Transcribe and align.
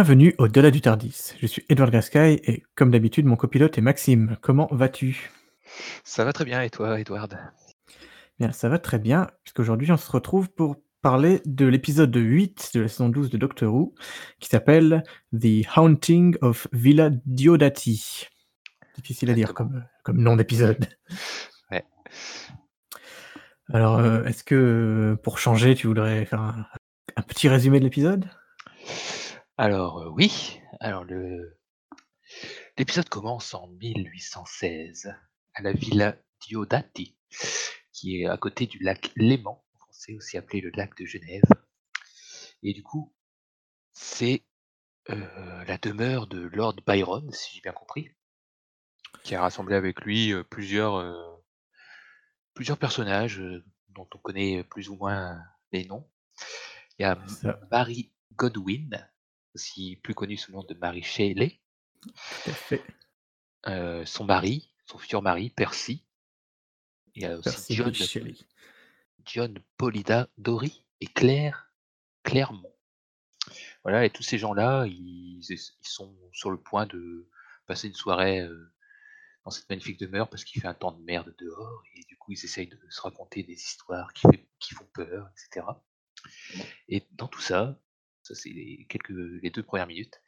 Bienvenue 0.00 0.34
au-delà 0.38 0.70
du 0.70 0.80
Tardis. 0.80 1.34
Je 1.42 1.46
suis 1.46 1.62
Edward 1.68 1.90
Gascaille 1.90 2.40
et 2.44 2.62
comme 2.74 2.90
d'habitude, 2.90 3.26
mon 3.26 3.36
copilote 3.36 3.76
est 3.76 3.82
Maxime. 3.82 4.38
Comment 4.40 4.66
vas-tu? 4.70 5.30
Ça 6.04 6.24
va 6.24 6.32
très 6.32 6.46
bien 6.46 6.62
et 6.62 6.70
toi, 6.70 6.98
Edward? 6.98 7.38
Bien, 8.38 8.50
ça 8.50 8.70
va 8.70 8.78
très 8.78 8.98
bien, 8.98 9.28
puisqu'aujourd'hui 9.44 9.92
on 9.92 9.98
se 9.98 10.10
retrouve 10.10 10.48
pour 10.48 10.76
parler 11.02 11.42
de 11.44 11.66
l'épisode 11.66 12.16
8 12.16 12.70
de 12.72 12.80
la 12.80 12.88
saison 12.88 13.10
12 13.10 13.28
de 13.28 13.36
Doctor 13.36 13.74
Who, 13.74 13.94
qui 14.38 14.48
s'appelle 14.48 15.02
The 15.38 15.66
Haunting 15.76 16.38
of 16.40 16.66
Villa 16.72 17.10
Diodati. 17.26 18.26
Difficile 18.96 19.28
à 19.28 19.34
dire 19.34 19.52
comme, 19.52 19.84
comme 20.02 20.22
nom 20.22 20.34
d'épisode. 20.34 20.86
Ouais. 21.70 21.84
Alors, 23.70 23.98
euh, 23.98 24.24
est-ce 24.24 24.44
que 24.44 25.18
pour 25.22 25.38
changer, 25.38 25.74
tu 25.74 25.88
voudrais 25.88 26.24
faire 26.24 26.40
un, 26.40 26.64
un 27.16 27.22
petit 27.22 27.50
résumé 27.50 27.80
de 27.80 27.84
l'épisode? 27.84 28.24
Alors, 29.62 30.00
heu, 30.00 30.08
oui, 30.08 30.58
alors 30.80 31.04
le 31.04 31.58
l'épisode 32.78 33.10
commence 33.10 33.52
en 33.52 33.66
1816 33.66 35.14
à 35.52 35.60
la 35.60 35.74
Villa 35.74 36.16
Diodati, 36.40 37.14
qui 37.92 38.22
est 38.22 38.26
à 38.26 38.38
côté 38.38 38.66
du 38.66 38.78
lac 38.78 39.12
Léman, 39.16 39.62
en 39.74 39.78
français 39.80 40.14
aussi 40.14 40.38
appelé 40.38 40.62
le 40.62 40.70
lac 40.70 40.96
de 40.96 41.04
Genève. 41.04 41.42
Et 42.62 42.72
du 42.72 42.82
coup, 42.82 43.12
c'est, 43.92 44.44
heu, 45.10 45.28
la 45.66 45.76
demeure 45.76 46.26
de 46.26 46.40
Lord 46.54 46.76
Byron, 46.86 47.30
si 47.30 47.56
j'ai 47.56 47.60
bien 47.60 47.72
compris, 47.72 48.10
qui 49.24 49.34
a 49.34 49.42
rassemblé 49.42 49.76
avec 49.76 50.00
lui, 50.06 50.32
heu, 50.32 50.42
plusieurs, 50.42 51.00
heu, 51.00 51.14
plusieurs 52.54 52.78
personnages, 52.78 53.40
heu, 53.40 53.62
dont 53.90 54.08
on 54.14 54.18
connaît 54.20 54.64
plus 54.64 54.88
ou 54.88 54.96
moins 54.96 55.38
les 55.70 55.84
noms. 55.84 56.10
Il 56.98 57.02
y 57.02 57.04
a 57.04 57.18
ça, 57.28 57.60
Mary 57.70 58.10
Godwin, 58.36 59.06
aussi 59.54 59.96
plus 59.96 60.14
connue 60.14 60.36
sous 60.36 60.52
le 60.52 60.56
nom 60.56 60.64
de 60.64 60.74
Mary 60.74 61.02
Shelley, 61.02 61.60
tout 62.02 62.50
à 62.50 62.52
fait. 62.52 62.84
heu, 63.68 64.04
son 64.06 64.24
mari, 64.24 64.72
son 64.86 64.98
futur 64.98 65.22
mari 65.22 65.50
Percy. 65.50 66.04
Il 67.14 67.22
y 67.22 67.26
a 67.26 67.36
aussi 67.36 67.50
Percy 67.50 67.74
John 67.74 67.94
Shelley. 67.94 68.36
John 69.24 69.58
Polidori 69.76 70.84
et 71.00 71.06
Claire 71.06 71.72
Clermont. 72.22 72.74
Voilà 73.82 74.04
et 74.04 74.10
tous 74.10 74.22
ces 74.22 74.38
gens-là, 74.38 74.86
ils 74.86 75.42
sont 75.80 76.16
sur 76.32 76.50
le 76.50 76.60
point 76.60 76.86
de 76.86 77.28
passer 77.66 77.88
une 77.88 77.94
soirée, 77.94 78.40
heu, 78.42 78.72
dans 79.44 79.50
cette 79.50 79.68
magnifique 79.70 79.98
demeure 79.98 80.28
parce 80.28 80.44
qu'il 80.44 80.60
fait 80.60 80.68
un 80.68 80.74
temps 80.74 80.92
de 80.92 81.02
merde 81.02 81.34
dehors 81.38 81.82
et 81.94 82.04
du 82.04 82.16
coup, 82.16 82.32
ils 82.32 82.44
essayent 82.44 82.68
de 82.68 82.78
se 82.90 83.00
raconter 83.00 83.42
des 83.42 83.54
histoires 83.54 84.12
qui 84.12 84.28
fait 84.28 84.46
qui 84.58 84.74
font 84.74 84.88
peur 84.92 85.26
et 85.26 85.38
cetera. 85.38 85.82
Et 86.88 87.06
dans 87.12 87.28
tout 87.28 87.40
ça, 87.40 87.80
ça 88.22 88.34
c'est 88.34 88.50
les 88.50 88.86
quelques 88.88 89.10
les 89.10 89.50
2 89.50 89.62
premières 89.62 89.86
minutes, 89.86 90.20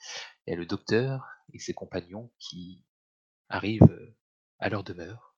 il 0.47 0.51
y 0.53 0.55
a 0.55 0.57
le 0.57 0.67
docteur 0.67 1.27
et 1.53 1.59
ses 1.59 1.75
compagnons 1.75 2.31
qui 2.39 2.85
arrivent, 3.49 3.83
heu, 3.91 4.17
à 4.59 4.69
leur 4.69 4.85
demeure 4.85 5.37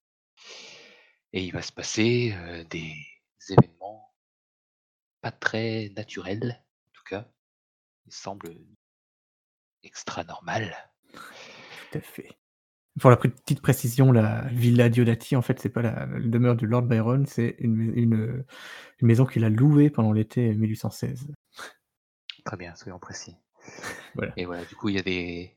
et 1.33 1.45
il 1.45 1.53
va 1.53 1.63
se 1.63 1.73
passer, 1.73 2.33
heu, 2.33 2.65
des 2.71 2.95
événements 3.51 4.15
pas 5.21 5.33
très 5.33 5.91
naturels, 5.97 6.63
en 6.87 6.91
tout 6.93 7.03
cas, 7.09 7.29
ils 8.07 8.13
semblent 8.13 8.57
extra 9.83 10.23
normal. 10.25 10.75
Tout 11.11 11.99
à 11.99 12.01
fait. 12.01 12.29
Pour 13.01 13.11
la 13.11 13.17
petite 13.17 13.61
précision, 13.61 14.13
la 14.13 14.43
Villa 14.49 14.89
Diodati, 14.89 15.35
en 15.35 15.43
fait, 15.43 15.59
c'est 15.59 15.69
pas 15.71 15.83
la 15.83 16.07
demeure 16.21 16.55
de 16.55 16.67
Lord 16.67 16.83
Byron, 16.83 17.27
c'est 17.27 17.57
une 17.59 18.45
maison 19.03 19.27
qu'il 19.27 19.45
a 19.45 19.51
louée 19.51 19.91
pendant 19.91 20.13
l'été 20.13 20.55
1816. 20.55 21.33
Très 22.45 22.57
bien, 22.57 22.75
soyons 22.75 22.99
précis. 22.99 23.37
Voilà. 24.15 24.33
Et 24.37 24.45
voilà, 24.45 24.65
du 24.65 24.77
coup, 24.77 24.89
il 24.91 24.97
y 24.97 24.99
a 24.99 25.03
des 25.03 25.57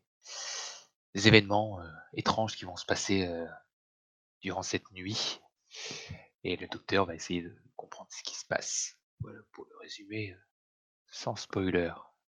des 1.14 1.28
événements, 1.28 1.82
heu, 1.82 1.90
étranges 2.14 2.56
qui 2.56 2.66
vont 2.66 2.76
se 2.76 2.86
passer, 2.86 3.28
heu, 3.28 3.48
durant 4.42 4.62
cette 4.64 4.92
nuit 4.92 5.42
et 6.44 6.56
le 6.56 6.68
docteur 6.68 7.06
va 7.06 7.16
essayer 7.16 7.42
de 7.42 7.56
comprendre 7.76 8.10
ce 8.12 8.24
qui 8.24 8.36
se 8.36 8.46
passe. 8.46 8.98
Voilà 9.20 9.40
pour 9.52 9.66
le 9.70 9.78
résumer, 9.82 10.32
heu, 10.32 10.38
sans 11.10 11.36
spoiler. 11.36 11.92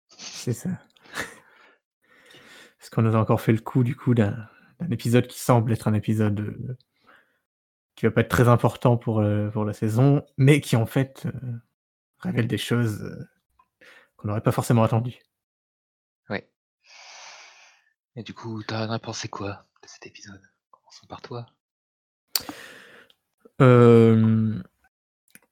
C'est 0.07 0.53
ça. 0.53 0.69
Parce 2.77 2.89
qu'on 2.89 3.01
nous 3.01 3.15
a 3.15 3.19
encore 3.19 3.41
fait 3.41 3.51
le 3.51 3.59
coup, 3.59 3.83
du 3.83 3.95
coup, 3.95 4.13
d'un 4.13 4.47
épisode 4.89 5.27
qui 5.27 5.39
semble 5.39 5.73
être 5.73 5.87
un 5.87 5.93
épisode, 5.93 6.77
qui 7.95 8.05
va 8.05 8.11
pas 8.11 8.21
être 8.21 8.29
très 8.29 8.47
important 8.47 8.97
pour, 8.97 9.21
pour 9.51 9.65
la 9.65 9.73
saison, 9.73 10.25
mais 10.37 10.61
qui 10.61 10.77
en 10.77 10.85
fait, 10.85 11.27
révèle 12.19 12.47
des 12.47 12.57
choses, 12.57 13.27
qu'on 14.19 14.27
n'aurait 14.27 14.41
pas 14.41 14.51
forcément 14.51 14.83
attendues. 14.83 15.19
Ouais. 16.29 16.49
Et 18.15 18.23
du 18.23 18.33
coup, 18.33 18.61
tu 18.63 18.73
en 18.73 18.91
as 18.91 18.99
pensé 18.99 19.27
quoi 19.27 19.65
de 19.81 19.87
cet 19.87 20.05
épisode? 20.05 20.41
Commençons 20.71 21.07
par 21.07 21.21
toi. 21.21 21.45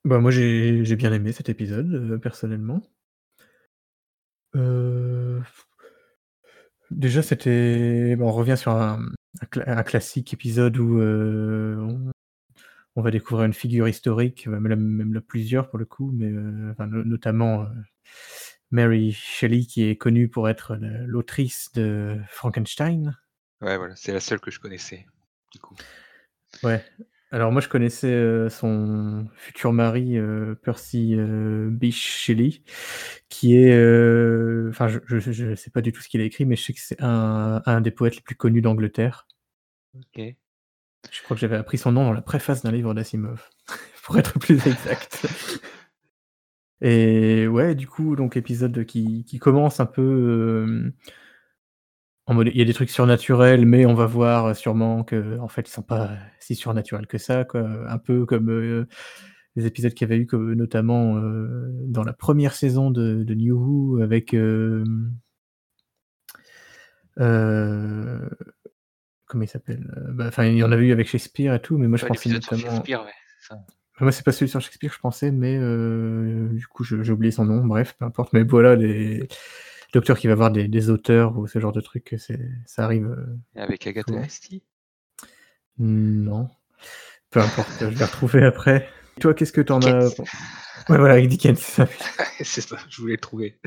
Bah, 0.05 0.19
moi 0.19 0.31
j'ai 0.31 0.95
bien 0.95 1.11
aimé 1.11 1.33
cet 1.33 1.49
épisode, 1.49 1.93
heu, 1.93 2.19
personnellement. 2.19 2.81
Heu 4.53 5.43
Déjà, 6.89 7.21
c'était 7.21 8.15
bon, 8.15 8.27
on 8.29 8.31
revient 8.31 8.55
sur 8.57 8.71
un, 8.71 9.01
un 9.41 9.45
cla 9.47 9.77
un 9.79 9.83
classique 9.83 10.33
épisode 10.33 10.77
où, 10.77 10.99
heu, 10.99 11.77
on 11.81 12.11
on 12.95 13.01
va 13.03 13.11
découvrir 13.11 13.45
une 13.45 13.53
figure 13.53 13.87
historique, 13.87 14.49
bah, 14.49 14.59
même 14.59 14.79
même 14.79 15.21
plusieurs 15.21 15.69
pour 15.69 15.79
le 15.79 15.85
coup, 15.85 16.11
mais, 16.13 16.27
heu, 16.29 16.69
enfin 16.71 16.87
no 16.87 17.03
notamment, 17.03 17.67
Mary 18.71 19.11
Shelley 19.11 19.61
qui 19.61 19.83
est 19.89 19.95
connue 19.95 20.27
pour 20.27 20.49
être 20.49 20.77
l'autrice 20.81 21.71
de 21.73 22.19
Frankenstein. 22.29 23.17
Ouais, 23.61 23.77
voilà, 23.77 23.95
c'est 23.95 24.13
la 24.13 24.19
seule 24.19 24.39
que 24.39 24.51
je 24.51 24.59
connaissais, 24.59 25.05
du 25.51 25.59
coup. 25.59 25.75
Ouais, 26.63 26.83
alors 27.31 27.51
moi 27.51 27.61
je 27.61 27.67
connaissais, 27.67 28.11
heu, 28.11 28.49
son 28.49 29.27
futur 29.35 29.73
mari, 29.73 30.17
heu, 30.17 30.57
Percy, 30.63 31.13
heu, 31.15 31.69
Bysshe 31.71 32.23
Shelley 32.23 32.61
qui 33.29 33.57
est, 33.57 33.73
heu, 33.75 34.67
enfin 34.69 34.87
je 34.87 34.99
je 35.19 35.55
sais 35.55 35.69
pas 35.69 35.81
du 35.81 35.91
tout 35.91 36.01
ce 36.01 36.09
qu'il 36.09 36.21
a 36.21 36.23
écrit, 36.23 36.45
mais 36.45 36.55
je 36.55 36.63
sais 36.63 36.73
que 36.73 36.79
c'est 36.79 37.01
un 37.01 37.61
un 37.65 37.81
des 37.81 37.91
poètes 37.91 38.15
les 38.15 38.21
plus 38.21 38.35
connus 38.35 38.61
d'Angleterre. 38.61 39.27
OK. 39.95 40.35
Je 41.11 41.23
crois 41.23 41.35
que 41.35 41.41
j'avais 41.41 41.55
appris 41.57 41.77
son 41.77 41.91
nom 41.91 42.05
dans 42.05 42.13
la 42.13 42.21
préface 42.21 42.63
d'un 42.63 42.71
livre 42.71 42.93
d'Asimov, 42.93 43.49
pour 44.03 44.17
être 44.17 44.39
plus 44.39 44.65
exact. 44.67 45.25
Et 46.81 47.47
ouais, 47.47 47.73
du 47.75 47.87
coup, 47.87 48.15
donc 48.15 48.37
épisode 48.37 48.85
qui 48.85 49.23
qui 49.25 49.39
commence 49.39 49.79
un 49.79 49.87
peu, 49.87 50.91
en 52.27 52.33
mode 52.35 52.47
il 52.53 52.57
y 52.57 52.61
a 52.61 52.65
des 52.65 52.73
trucs 52.73 52.91
surnaturels, 52.91 53.65
mais 53.65 53.85
on 53.85 53.95
va 53.95 54.05
voir, 54.05 54.55
sûrement 54.55 55.03
qu'en 55.03 55.47
fait, 55.47 55.67
ils 55.67 55.71
sont 55.71 55.81
pas 55.81 56.11
si 56.39 56.55
surnaturels 56.55 57.07
que 57.07 57.17
ça, 57.17 57.45
quoi. 57.45 57.61
Un 57.91 57.97
peu 57.97 58.25
comme, 58.25 58.85
les 59.55 59.65
épisodes 59.65 59.93
qu'il 59.93 60.07
y 60.07 60.11
avait 60.13 60.21
eu, 60.21 60.27
comme 60.27 60.53
notamment, 60.53 61.19
dans 61.87 62.03
la 62.03 62.13
première 62.13 62.53
saison 62.53 62.91
de 62.91 63.23
de 63.23 63.33
New 63.33 63.55
Who 63.57 64.01
avec, 64.03 64.35
comment 69.25 69.43
il 69.43 69.47
s'appelle? 69.47 69.91
Bah, 70.13 70.25
enfin, 70.27 70.45
il 70.45 70.57
y 70.57 70.63
en 70.63 70.71
avait 70.71 70.85
eu 70.85 70.91
avec 70.91 71.07
Shakespeare 71.07 71.55
et 71.55 71.61
tout, 71.61 71.79
mais 71.79 71.87
moi 71.87 71.97
je 71.97 72.05
Ouais, 72.05 72.15
sur 72.15 72.31
notamment 72.31 72.61
Shakespeare, 72.61 73.03
ouais, 73.03 73.11
ça. 73.41 73.65
Moi, 73.99 74.11
c'est 74.11 74.23
pas 74.23 74.31
celui 74.31 74.49
sur 74.49 74.61
Shakespeare, 74.61 74.93
je 74.93 74.99
pensais, 74.99 75.31
mais 75.31 75.57
heu, 75.57 76.49
du 76.53 76.67
coup, 76.67 76.83
j'ai 76.83 77.11
oublié 77.11 77.31
son 77.31 77.45
nom, 77.45 77.65
bref, 77.65 77.95
peu 77.97 78.05
importe, 78.05 78.31
mais 78.33 78.43
voilà, 78.43 78.75
les 78.75 79.27
docteurs 79.93 80.19
qui 80.19 80.27
va 80.27 80.35
voir 80.35 80.51
des 80.51 80.67
des 80.67 80.89
auteurs 80.89 81.37
ou 81.37 81.47
ce 81.47 81.59
genre 81.59 81.71
de 81.71 81.81
truc, 81.81 82.15
c'est 82.19 82.39
ça 82.65 82.83
arrive, 82.83 83.15
Et 83.55 83.59
avec 83.59 83.87
Agatha. 83.87 84.13
Christie? 84.19 84.61
Non, 85.79 86.49
peu 87.31 87.39
importe, 87.39 87.71
je 87.79 87.85
vais 87.85 88.05
retrouver 88.05 88.43
après. 88.43 88.87
Toi, 89.19 89.33
qu'est-ce 89.33 89.51
que 89.51 89.61
tu 89.61 89.71
en 89.71 89.81
as 89.81 90.09
ouais, 90.89 90.97
voilà, 90.97 91.13
avec 91.15 91.27
Dickens, 91.27 91.57
c'est 91.59 91.85
ça. 91.85 91.87
C'est 92.43 92.61
ça, 92.61 92.77
je 92.89 93.01
voulais 93.01 93.15
le 93.15 93.19
trouver. 93.19 93.59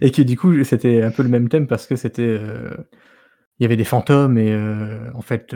Et 0.00 0.10
que 0.10 0.22
du 0.22 0.36
coup, 0.36 0.64
c'était 0.64 1.02
un 1.02 1.10
peu 1.12 1.22
le 1.22 1.28
même 1.28 1.48
thème 1.48 1.68
parce 1.68 1.86
que 1.86 1.94
c'était, 1.94 2.22
heu, 2.22 2.76
il 3.58 3.62
y 3.62 3.66
avait 3.66 3.76
des 3.76 3.84
fantômes 3.84 4.36
et 4.36 4.52
en 5.14 5.22
fait, 5.22 5.54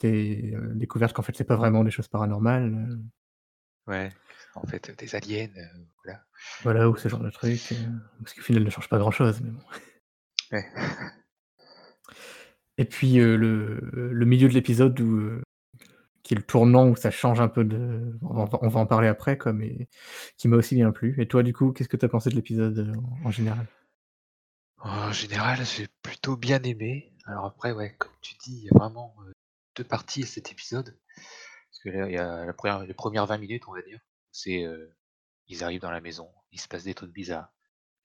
c'était, 0.00 0.52
heu, 0.54 0.72
découverte 0.74 1.12
qu'en 1.14 1.22
fait, 1.22 1.36
c'est 1.36 1.44
pas 1.44 1.56
vraiment 1.56 1.84
des 1.84 1.90
choses 1.90 2.08
paranormales, 2.08 2.72
heu, 2.74 2.98
Ouais, 3.86 4.10
en 4.54 4.64
fait, 4.66 4.90
des 4.98 5.14
aliens, 5.14 5.48
voilà. 6.04 6.24
voilà, 6.62 6.88
ou 6.88 6.96
ce 6.96 7.08
genre 7.08 7.20
de 7.20 7.30
truc, 7.30 7.60
parce 8.22 8.34
qu'au 8.34 8.42
final, 8.42 8.64
ne 8.64 8.70
change 8.70 8.88
pas 8.88 8.98
grand-chose, 8.98 9.40
mais 9.42 9.50
bon. 9.50 9.60
Ouais. 10.52 10.64
Et 12.78 12.84
puis, 12.84 13.14
le 13.16 13.80
le 13.92 14.26
milieu 14.26 14.48
de 14.48 14.54
l'épisode 14.54 14.98
où, 15.00 15.30
qui 16.22 16.34
est 16.34 16.38
le 16.38 16.42
tournant 16.44 16.88
où 16.88 16.96
ça 16.96 17.10
change 17.10 17.40
un 17.40 17.48
peu 17.48 17.64
de 17.64 18.14
on 18.22 18.34
va 18.44 18.48
on 18.62 18.68
va 18.68 18.80
en 18.80 18.86
parler 18.86 19.08
après 19.08 19.38
quoi, 19.38 19.52
mais 19.52 19.88
qui 20.38 20.48
m'a 20.48 20.56
aussi 20.58 20.74
bien 20.76 20.92
plu. 20.92 21.14
Et 21.20 21.28
toi, 21.28 21.42
du 21.42 21.52
coup, 21.54 21.72
qu'est-ce 21.72 21.88
que 21.90 21.98
tu 21.98 22.06
as 22.06 22.10
pensé 22.10 22.30
de 22.30 22.36
l'épisode, 22.36 22.92
en 23.24 23.28
en 23.28 23.32
général? 23.32 23.66
En 24.78 25.12
général, 25.12 25.64
j'ai 25.64 25.88
plutôt 26.02 26.36
bien 26.36 26.62
aimé. 26.64 27.12
Alors 27.24 27.46
après, 27.46 27.72
ouais, 27.72 27.94
comme 27.98 28.12
tu 28.20 28.34
dis, 28.42 28.58
il 28.58 28.64
y 28.64 28.68
a 28.70 28.78
vraiment, 28.78 29.14
2 29.76 29.84
parties 29.84 30.24
à 30.24 30.26
cet 30.26 30.52
épisode. 30.52 30.98
Parce 31.70 31.80
que 31.84 31.90
là, 31.90 32.06
il 32.08 32.14
y 32.14 32.18
a 32.18 32.44
la 32.46 32.52
première 32.54 32.84
les 32.86 32.94
premières 32.94 33.26
20 33.26 33.38
minutes, 33.38 33.68
on 33.68 33.74
va 33.74 33.82
dire, 33.82 34.00
c'est, 34.32 34.64
heu, 34.64 34.96
ils 35.48 35.64
arrivent 35.64 35.82
dans 35.82 35.90
la 35.92 36.00
maison, 36.02 36.30
il 36.52 36.60
se 36.60 36.68
passe 36.68 36.84
des 36.84 36.94
trucs 36.94 37.12
bizarres, 37.12 37.52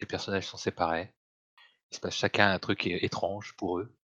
les 0.01 0.07
personnages 0.07 0.47
sont 0.47 0.57
séparés 0.57 1.15
il 1.91 1.95
se 1.95 2.01
passe 2.01 2.15
chacun 2.15 2.51
un 2.51 2.59
truc 2.59 2.87
étrange 2.87 3.55
pour 3.57 3.79
eux. 3.79 3.97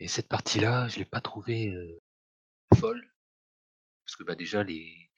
Et 0.00 0.06
cette 0.08 0.28
partie-là, 0.28 0.88
je 0.88 0.98
l'ai 0.98 1.04
pas 1.06 1.20
trouvée, 1.22 1.74
folle. 2.78 3.12
Parce 4.04 4.16
que, 4.16 4.24
bah, 4.24 4.34
déjà 4.36 4.62
les 4.64 5.10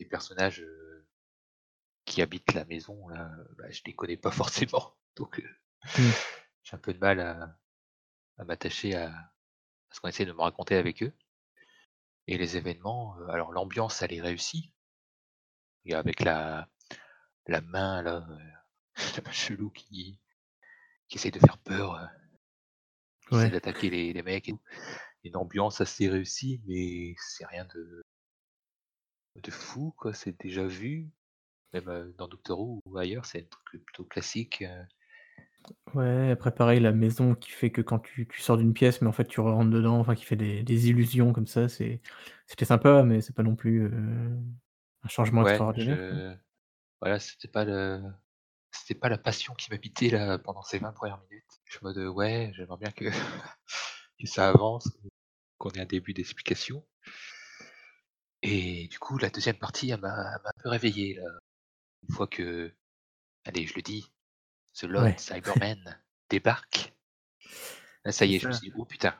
les 0.00 0.06
personnages, 0.06 0.64
qui 2.04 2.20
habitent 2.22 2.52
la 2.54 2.64
maison 2.66 3.08
là, 3.08 3.30
bah, 3.56 3.70
je 3.70 3.80
les 3.86 3.94
connais 3.94 4.16
pas 4.18 4.30
forcément. 4.30 4.96
Donc, 5.16 5.42
Mmh. 5.98 6.14
j'ai 6.62 6.74
un 6.76 6.78
peu 6.78 6.92
de 6.94 6.98
mal 6.98 7.20
à 7.20 7.56
à 8.38 8.44
m'attacher 8.44 8.96
à 8.96 9.29
ce 9.92 10.00
qu'on 10.00 10.08
essaie 10.08 10.26
de 10.26 10.32
me 10.32 10.40
raconter 10.42 10.76
avec 10.76 11.02
eux. 11.02 11.12
Et 12.26 12.38
les 12.38 12.56
événements, 12.56 13.16
heu, 13.18 13.28
alors 13.30 13.52
l'ambiance 13.52 14.02
elle 14.02 14.12
est 14.12 14.20
réussie. 14.22 14.72
Et 15.84 15.94
avec 15.94 16.20
la 16.20 16.68
la 17.46 17.60
main 17.60 18.02
là, 18.02 18.26
heu, 18.30 18.38
la 19.16 19.22
main 19.22 19.32
chelou 19.32 19.70
qui 19.70 20.18
qui 21.08 21.18
essaie 21.18 21.30
de 21.30 21.40
faire 21.40 21.58
peur, 21.58 21.96
heu, 21.96 22.08
qui 23.28 23.34
essaie 23.36 23.50
d'attaquer 23.50 23.90
les 23.90 24.12
les 24.12 24.22
mecs 24.22 24.48
et 24.48 24.52
tout. 24.52 24.60
Une 25.24 25.36
ambiance 25.36 25.80
assez 25.80 26.08
réussie, 26.08 26.60
mais 26.66 27.14
c'est 27.18 27.46
rien 27.46 27.66
de 27.74 28.02
de 29.36 29.50
fou 29.50 29.92
quoi, 29.96 30.14
c'est 30.14 30.40
déjà 30.40 30.64
vu. 30.66 31.10
Même, 31.72 32.12
dans 32.18 32.28
Doctor 32.28 32.60
Who 32.60 32.80
ou 32.84 32.98
ailleurs, 32.98 33.26
c'est 33.26 33.42
un 33.42 33.46
truc 33.64 33.84
plutôt 33.84 34.04
classique, 34.04 34.64
Ouais, 35.94 36.30
après 36.30 36.54
pareil, 36.54 36.78
la 36.80 36.92
maison 36.92 37.34
qui 37.34 37.50
fait 37.50 37.70
que 37.72 37.80
quand 37.82 37.98
tu 37.98 38.26
tu 38.28 38.40
sors 38.40 38.56
d'une 38.56 38.72
pièce, 38.72 39.00
mais 39.02 39.08
en 39.08 39.12
fait 39.12 39.26
tu 39.26 39.40
rentres 39.40 39.70
dedans, 39.70 39.98
enfin 39.98 40.14
qui 40.14 40.24
fait 40.24 40.36
des 40.36 40.62
des 40.62 40.88
illusions 40.88 41.32
comme 41.32 41.46
ça, 41.48 41.68
c'est 41.68 42.00
c'était 42.46 42.64
sympa, 42.64 43.02
mais 43.02 43.20
c'est 43.20 43.34
pas 43.34 43.42
non 43.42 43.56
plus, 43.56 43.82
heu, 43.86 44.38
un 45.02 45.08
changement 45.08 45.42
Ouais, 45.42 45.64
extraordinaire, 45.64 45.98
quoi. 46.08 46.16
je 46.16 46.36
voilà, 47.00 47.20
c'était 47.20 47.48
pas 47.48 47.64
le 47.64 48.02
c'était 48.72 48.98
pas 49.00 49.08
la 49.10 49.18
passion 49.18 49.54
qui 49.54 49.70
m'habitait 49.70 50.10
là 50.10 50.38
pendant 50.38 50.62
ces 50.62 50.78
20 50.80 50.92
premières 50.92 51.20
minutes. 51.30 51.60
Je 51.66 51.72
suis 51.76 51.80
en 51.86 51.88
mode, 51.88 51.98
heu, 51.98 52.10
ouais, 52.10 52.52
j'aimerais 52.56 52.78
bien 52.78 52.92
que 52.92 53.06
que 54.20 54.26
ça 54.26 54.48
avance, 54.50 54.88
qu'on 55.58 55.70
ait 55.72 55.80
un 55.82 55.86
début 55.86 56.14
d'explication. 56.14 56.86
Et 58.42 58.88
du 58.88 58.98
coup, 58.98 59.18
la 59.18 59.30
2e 59.30 59.56
partie, 59.58 59.90
elle 59.90 60.00
m'a 60.00 60.08
elle 60.08 60.42
m'a 60.42 60.50
un 60.50 60.62
peu 60.62 60.68
réveillé 60.68 61.14
là. 61.14 61.22
Une 62.08 62.14
fois 62.14 62.26
que, 62.28 62.74
allez, 63.44 63.66
je 63.66 63.74
le 63.76 63.82
dis, 63.82 64.12
The 64.74 64.84
Lone 64.84 65.04
Ouais. 65.04 65.16
Débarque. 66.28 66.94
Là, 68.04 68.12
ça 68.12 68.24
y 68.24 68.36
est, 68.36 68.38
je 68.38 68.48
me 68.48 68.52
suis 68.52 68.70
dit: 68.70 68.74
«Oh 68.78 68.84
putain!» 68.84 69.14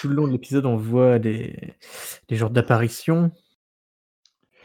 Tout 0.00 0.08
le 0.08 0.14
long 0.14 0.26
de 0.26 0.32
l'épisode, 0.32 0.64
on 0.66 0.76
voit 0.76 1.18
des 1.18 1.74
des 2.28 2.36
genres 2.36 2.50
d'apparitions 2.50 3.32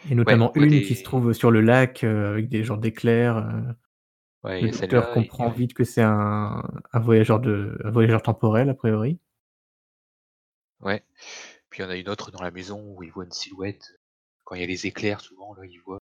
et 0.10 0.16
notamment 0.16 0.52
une 0.56 0.81
qui 0.81 0.96
se 0.96 1.04
trouve 1.04 1.34
sur 1.34 1.52
le 1.52 1.62
lac, 1.62 2.04
heu, 2.04 2.28
avec 2.28 2.50
des 2.50 2.64
genres 2.64 2.78
d'éclairs. 2.78 3.50
Ouais, 4.44 4.62
il 4.62 4.66
Le 4.68 4.72
docteur 4.72 5.10
et 5.12 5.14
comprend 5.14 5.50
vite 5.50 5.74
que 5.74 5.84
c'est 5.84 6.02
un 6.02 6.64
un 6.92 7.00
voyageur 7.00 7.40
de 7.40 7.78
un 7.84 7.92
voyageur 7.92 8.22
temporel 8.22 8.70
a 8.70 8.74
priori. 8.74 9.20
Ouais. 10.81 11.04
Puis 11.70 11.81
il 11.81 11.84
y 11.84 11.86
en 11.88 11.90
a 11.92 11.96
une 11.96 12.10
autre 12.10 12.31
dans 12.31 12.42
la 12.42 12.52
maison 12.52 12.81
où 12.96 13.04
il 13.04 13.12
voit 13.12 13.25
une 13.25 13.31
silhouette. 13.31 14.00
Quand 14.44 14.56
il 14.56 14.62
y 14.62 14.64
a 14.64 14.68
les 14.68 14.88
éclairs 14.88 15.22
souvent 15.22 15.54
là, 15.56 15.66
il 15.66 15.80
voit 15.80 16.00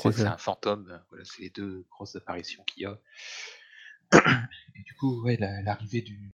C'est 0.00 0.22
un 0.22 0.38
fantôme, 0.38 1.02
voilà, 1.08 1.24
c'est 1.24 1.42
les 1.42 1.50
2 1.50 1.84
grosses 1.90 2.16
apparitions 2.16 2.64
qu'il 2.64 2.82
y 2.82 2.86
a. 2.86 2.98
Et 4.74 4.82
du 4.82 4.94
coup, 4.94 5.22
ouais, 5.22 5.36
la 5.36 5.62
l'arrivée 5.62 6.02
du 6.02 6.30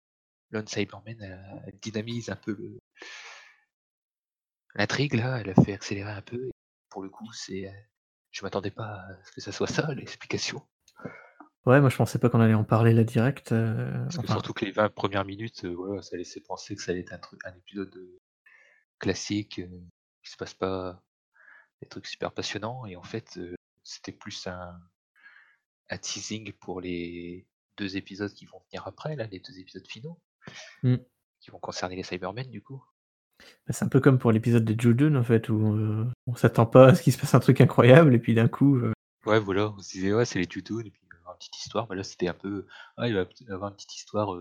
Lone 0.50 0.66
Cyberman, 0.66 1.20
elle 1.66 1.78
dynamise 1.80 2.28
un 2.30 2.36
peu 2.36 2.52
le 2.52 2.78
l'intrigue 4.74 5.14
là, 5.14 5.40
elle 5.40 5.50
a 5.50 5.54
fait 5.54 5.72
accélérer 5.72 6.12
un 6.12 6.22
peu 6.22 6.46
et 6.46 6.50
pour 6.88 7.02
le 7.02 7.08
coup, 7.08 7.30
c'est, 7.32 7.68
heu, 7.68 7.72
je 8.30 8.44
m'attendais 8.44 8.70
pas 8.70 8.84
à 8.84 9.24
ce 9.24 9.32
que 9.32 9.40
ça 9.40 9.52
soit 9.52 9.66
ça 9.66 9.92
l'explication. 9.94 10.62
Ouais, 11.64 11.80
moi 11.80 11.90
je 11.90 11.96
pensais 11.96 12.18
pas 12.18 12.28
qu'on 12.28 12.40
allait 12.40 12.54
en 12.54 12.64
parler 12.64 12.92
là 12.92 13.04
direct, 13.04 13.52
heu, 13.52 13.92
Parce 14.04 14.16
que 14.16 14.20
enfin 14.22 14.32
surtout 14.34 14.52
que 14.52 14.64
les 14.64 14.72
20 14.72 14.88
premières 14.88 15.24
minutes, 15.24 15.64
voilà, 15.64 16.02
ça 16.02 16.16
laissait 16.16 16.40
penser 16.40 16.74
que 16.74 16.82
ça 16.82 16.90
allait 16.90 17.02
être 17.02 17.12
un 17.12 17.18
truc 17.18 17.40
un 17.44 17.54
épisode, 17.54 17.96
classique, 18.98 19.58
heu, 19.58 19.70
il 20.24 20.28
se 20.28 20.36
passe 20.36 20.54
pas 20.54 21.02
des 21.82 21.88
trucs 21.88 22.06
super 22.06 22.32
passionnants 22.32 22.86
et 22.86 22.96
en 22.96 23.02
fait, 23.02 23.38
c'était 23.84 24.12
plus 24.12 24.46
un 24.46 24.80
un 25.90 25.98
teasing 25.98 26.52
pour 26.54 26.80
les 26.80 27.46
2 27.76 27.96
épisodes 27.96 28.32
qui 28.32 28.46
vont 28.46 28.58
venir 28.70 28.84
après 28.88 29.14
là, 29.14 29.28
les 29.28 29.38
2 29.38 29.60
épisodes 29.60 29.86
finaux 29.86 30.18
Mmh. 30.82 30.98
qui 31.40 31.50
vont 31.50 31.58
concerner 31.58 31.94
les 31.94 32.04
Cybermen 32.04 32.48
du 32.48 32.62
coup. 32.62 32.82
Bah, 33.66 33.72
c'est 33.72 33.84
un 33.84 33.88
peu 33.88 34.00
comme 34.00 34.18
pour 34.18 34.32
l'épisode 34.32 34.64
des 34.64 34.76
Judoon 34.78 35.14
en 35.16 35.24
fait 35.24 35.48
où, 35.48 35.74
heu, 35.76 36.06
on 36.26 36.34
s'attend 36.34 36.66
pas 36.66 36.88
à 36.88 36.94
ce 36.94 37.02
qu'il 37.02 37.12
se 37.12 37.18
passe 37.18 37.34
un 37.34 37.40
truc 37.40 37.60
incroyable 37.60 38.14
et 38.14 38.18
puis 38.18 38.34
d'un 38.34 38.48
coup, 38.48 38.78
Ouais, 39.26 39.38
voilà, 39.40 39.70
on 39.70 39.78
se 39.80 39.90
disait: 39.92 40.12
«Ouais, 40.12 40.24
c'est 40.24 40.38
les 40.38 40.48
Judoon 40.50 40.80
et 40.84 40.90
puis 40.90 41.02
avoir 41.18 41.34
une 41.34 41.38
petite 41.38 41.58
histoire», 41.58 41.86
bah, 41.88 41.94
là 41.96 42.02
c'était 42.04 42.28
un 42.28 42.34
peu: 42.34 42.66
«Ah, 42.96 43.08
il 43.08 43.14
va 43.14 43.24
avoir 43.48 43.70
une 43.70 43.76
petite 43.76 43.94
histoire, 43.96 44.36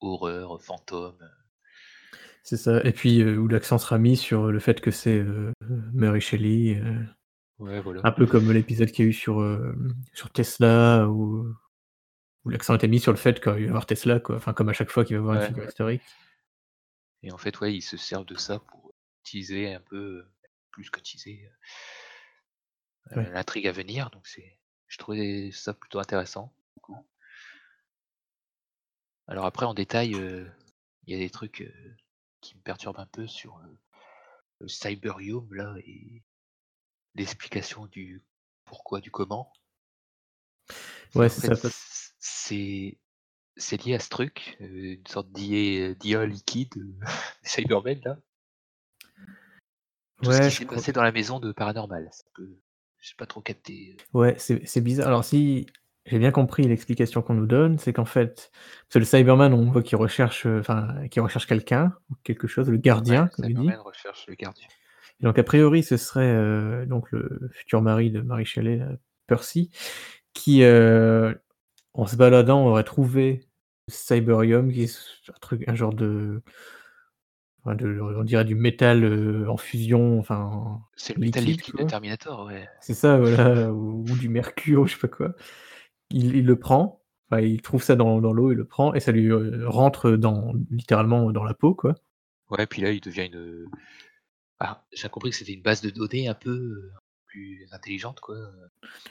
horreur, 0.00 0.62
fantôme, 0.62 1.18
heu» 1.22 1.28
C'est 2.44 2.56
ça 2.56 2.80
et 2.84 2.92
puis, 2.92 3.22
heu, 3.22 3.38
où 3.38 3.46
l'accent 3.46 3.78
sera 3.78 3.98
mis 3.98 4.16
sur, 4.16 4.50
le 4.50 4.58
fait 4.58 4.80
que 4.80 4.90
c'est, 4.90 5.18
heu, 5.20 5.52
Mary 5.92 6.20
Shelley, 6.20 6.80
heu, 6.80 7.06
Ouais, 7.58 7.80
voilà. 7.80 8.00
un 8.02 8.10
peu 8.12 8.26
comme 8.26 8.50
l'épisode 8.50 8.90
qu'il 8.90 9.04
y 9.04 9.08
a 9.08 9.10
eu 9.10 9.12
sur, 9.12 9.40
hem, 9.44 9.94
sur 10.12 10.30
Tesla 10.30 11.08
où 11.08 11.46
où 12.44 12.48
l'accent 12.50 12.74
était 12.74 12.88
mis 12.88 12.98
sur 12.98 13.12
le 13.12 13.18
fait 13.18 13.40
qu'il 13.40 13.52
va 13.52 13.60
y 13.60 13.68
avoir 13.68 13.86
Tesla 13.86 14.18
quoi, 14.18 14.34
enfin 14.34 14.52
comme 14.52 14.68
à 14.68 14.72
chaque 14.72 14.90
fois 14.90 15.04
qu'il 15.04 15.14
va 15.16 15.20
y 15.20 15.22
avoir 15.22 15.34
une 15.36 15.40
Ouais. 15.42 15.46
figure 15.46 15.64
historique. 15.64 16.02
Et 17.22 17.30
en 17.30 17.38
fait, 17.38 17.60
ouais, 17.60 17.72
ils 17.72 17.82
se 17.82 17.96
servent 17.96 18.26
de 18.26 18.36
ça 18.36 18.58
pour 18.58 18.92
teaser 19.22 19.72
un 19.74 19.80
peu, 19.80 20.24
plus 20.72 20.90
que 20.90 20.98
teaser, 20.98 21.48
l'intrigue 23.14 23.66
à 23.68 23.72
venir 23.72 24.10
donc 24.10 24.26
c'est 24.26 24.58
je 24.88 24.98
trouvais 24.98 25.50
ça 25.52 25.74
plutôt 25.74 25.98
intéressant. 26.00 26.52
Alors 29.28 29.46
après 29.46 29.66
en 29.66 29.74
détail, 29.74 30.10
il 30.10 31.12
y 31.12 31.14
a 31.14 31.18
des 31.18 31.30
trucs, 31.30 31.64
qui 32.42 32.56
me 32.56 32.62
perturbent 32.62 33.00
un 33.00 33.06
peu 33.06 33.26
sur, 33.28 33.58
heu, 33.60 33.78
le 34.60 34.68
Cyberium 34.68 35.52
là 35.54 35.74
et 35.86 36.24
l'explication 37.14 37.86
du 37.86 38.22
pourquoi 38.66 39.00
du 39.00 39.10
comment. 39.10 39.52
C'est 41.10 41.20
Ouais, 41.20 41.28
c'est 41.28 41.40
ça 41.40 41.56
c'est 42.18 42.98
c'est 43.56 43.84
lié 43.84 43.94
à 43.94 44.00
ce 44.00 44.08
truc, 44.10 44.56
heu, 44.62 44.66
une 44.94 45.06
sorte 45.08 45.32
d'IA 45.32 46.26
liquide, 46.26 46.76
heu, 46.78 46.96
Cybermen 47.44 48.00
là. 48.04 48.18
Tout 50.22 50.32
ce 50.32 50.40
Ouais, 50.40 50.40
qui 50.40 50.50
je 50.50 50.56
s'est 50.56 50.64
crois 50.64 50.82
passé 50.82 50.90
dans 50.92 51.02
la 51.04 51.12
maison 51.12 51.38
de 51.38 51.52
Paranormal, 51.52 52.10
peu 52.34 52.58
j'ai 52.98 53.14
pas 53.14 53.26
trop 53.26 53.40
capté, 53.40 53.92
heu 53.92 54.02
Ouais, 54.12 54.36
c'est 54.38 54.66
c'est 54.66 54.80
bizarre. 54.80 55.08
Alors 55.08 55.24
si 55.24 55.66
j'ai 56.06 56.18
bien 56.18 56.32
compris 56.32 56.64
l'explication 56.64 57.22
qu'on 57.22 57.34
nous 57.34 57.46
donne, 57.46 57.78
c'est 57.78 57.92
qu'en 57.92 58.04
fait, 58.04 58.50
c'est 58.88 58.98
le 58.98 59.04
Cyberman, 59.04 59.52
on 59.54 59.70
voit 59.70 59.82
qu'il 59.82 59.96
recherche, 59.96 60.46
heu, 60.46 60.58
enfin 60.58 61.06
qu'il 61.10 61.22
recherche 61.22 61.46
quelqu'un 61.46 61.94
ou 62.10 62.14
quelque 62.24 62.48
chose, 62.48 62.68
le 62.68 62.76
Ouais, 62.76 62.82
gardien 62.82 63.28
comme 63.28 63.48
il 63.48 63.56
dit. 63.56 63.68
Recherche 63.84 64.26
le 64.26 64.34
gardien. 64.34 64.66
Donc 65.20 65.38
a 65.38 65.44
priori 65.44 65.82
ce 65.84 65.96
serait, 65.96 66.32
heu, 66.34 66.86
donc 66.86 67.10
le 67.12 67.48
futur 67.52 67.82
mari 67.82 68.10
de 68.10 68.20
Mary 68.20 68.44
Shelley 68.44 68.78
là, 68.78 68.88
Percy, 69.28 69.70
qui, 70.34 70.64
en 70.64 72.06
se 72.06 72.16
baladant 72.16 72.66
aurait 72.66 72.84
trouvé 72.84 73.46
Cyberium 73.88 74.72
qui 74.72 74.84
est 74.84 74.98
un 75.28 75.32
truc 75.40 75.68
un 75.68 75.74
genre 75.74 75.92
de 75.94 76.42
enfin 77.64 77.76
de 77.76 78.00
on 78.00 78.24
dirait 78.24 78.44
du 78.44 78.54
métal, 78.56 79.04
en 79.48 79.56
fusion, 79.56 80.18
enfin 80.18 80.80
C'est 80.96 81.14
le 81.14 81.20
métal 81.20 81.44
liquide 81.44 81.56
liquide 81.58 81.76
de. 81.78 81.84
Terminator, 81.84 82.46
ouais. 82.46 82.68
C'est 82.80 82.94
ça 82.94 83.18
voilà 83.18 83.72
ou 83.72 84.04
ou 84.10 84.16
du 84.16 84.28
mercure 84.28 84.86
je 84.88 84.94
sais 84.94 85.00
pas 85.00 85.08
quoi. 85.08 85.34
Il 86.12 86.36
il 86.36 86.46
le 86.46 86.58
prend, 86.58 87.02
enfin 87.30 87.40
il 87.40 87.60
trouve 87.62 87.82
ça 87.82 87.96
dans 87.96 88.20
dans 88.20 88.32
l'eau, 88.32 88.52
il 88.52 88.56
le 88.56 88.64
prend 88.64 88.94
et 88.94 89.00
ça 89.00 89.12
lui, 89.12 89.26
heu, 89.26 89.66
rentre 89.66 90.12
dans 90.12 90.52
littéralement 90.70 91.32
dans 91.32 91.44
la 91.44 91.54
peau 91.54 91.74
quoi. 91.74 91.94
Ouais, 92.50 92.66
puis 92.66 92.82
là 92.82 92.90
il 92.92 93.00
devient 93.00 93.26
une, 93.26 93.36
heu 93.36 93.66
ah, 94.60 94.84
j'ai 94.92 95.08
compris 95.08 95.30
que 95.30 95.36
c'était 95.36 95.54
une 95.54 95.62
base 95.62 95.80
de 95.80 95.90
données 95.90 96.28
un 96.28 96.34
peu, 96.34 96.50
heu, 96.50 96.92
plus 97.26 97.66
intelligente 97.72 98.20
quoi, 98.20 98.36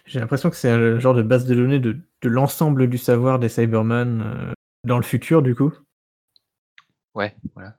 J'ai 0.05 0.19
l'impression 0.19 0.49
que 0.49 0.55
c'est 0.55 0.69
un 0.69 0.99
genre 0.99 1.15
de 1.15 1.23
base 1.23 1.45
de 1.45 1.55
données 1.55 1.79
de 1.79 1.97
de 2.21 2.29
l'ensemble 2.29 2.87
du 2.89 2.97
savoir 2.97 3.39
des 3.39 3.49
Cybermen, 3.49 4.53
dans 4.85 4.97
le 4.97 5.03
futur 5.03 5.41
du 5.41 5.55
coup. 5.55 5.73
Ouais, 7.15 7.35
voilà. 7.55 7.77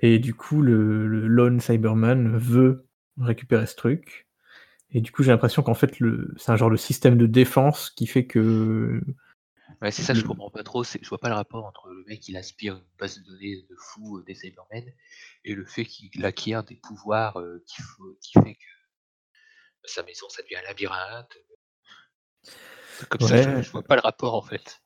Et 0.00 0.18
du 0.18 0.34
coup 0.34 0.62
le 0.62 1.06
le 1.06 1.26
Lone 1.26 1.60
Cyberman 1.60 2.36
veut 2.38 2.86
récupérer 3.20 3.66
ce 3.66 3.76
truc 3.76 4.26
et 4.92 5.00
du 5.00 5.10
coup 5.12 5.22
j'ai 5.22 5.30
l'impression 5.30 5.62
qu'en 5.62 5.74
fait 5.74 5.98
le 6.00 6.34
c'est 6.36 6.52
un 6.52 6.56
genre 6.56 6.70
de 6.70 6.76
système 6.76 7.16
de 7.16 7.26
défense 7.26 7.90
qui 7.90 8.06
fait 8.06 8.26
que 8.26 9.00
Ouais, 9.80 9.90
c'est 9.90 10.02
ça 10.02 10.12
que 10.12 10.20
je 10.20 10.24
comprends 10.24 10.50
pas 10.50 10.62
trop, 10.62 10.84
je 10.84 11.08
vois 11.08 11.18
pas 11.18 11.28
le 11.28 11.34
rapport 11.34 11.64
entre 11.64 11.88
le 11.88 12.04
mec 12.06 12.28
il 12.28 12.36
aspire 12.36 12.76
une 12.76 12.84
base 12.98 13.18
de 13.18 13.24
données 13.24 13.62
de 13.68 13.76
fou, 13.76 14.18
heu, 14.18 14.24
des 14.24 14.34
Cybermen 14.34 14.84
et 15.44 15.54
le 15.54 15.64
fait 15.64 15.84
qu'il 15.84 16.24
acquiert 16.24 16.62
des 16.62 16.76
pouvoirs, 16.76 17.40
heu, 17.40 17.64
qui 17.66 17.82
qui 18.20 18.32
fait 18.34 18.54
que 18.54 18.60
sa 19.84 20.02
maison 20.04 20.28
ça 20.28 20.42
devient 20.42 20.56
un 20.56 20.62
labyrinthe, 20.62 21.36
comme 23.08 23.20
ça, 23.20 23.36
je 23.40 23.48
Ouais. 23.48 23.62
je 23.62 23.70
vois 23.70 23.82
pas 23.82 23.96
le 23.96 24.00
rapport 24.02 24.34
en 24.34 24.42
fait. 24.42 24.80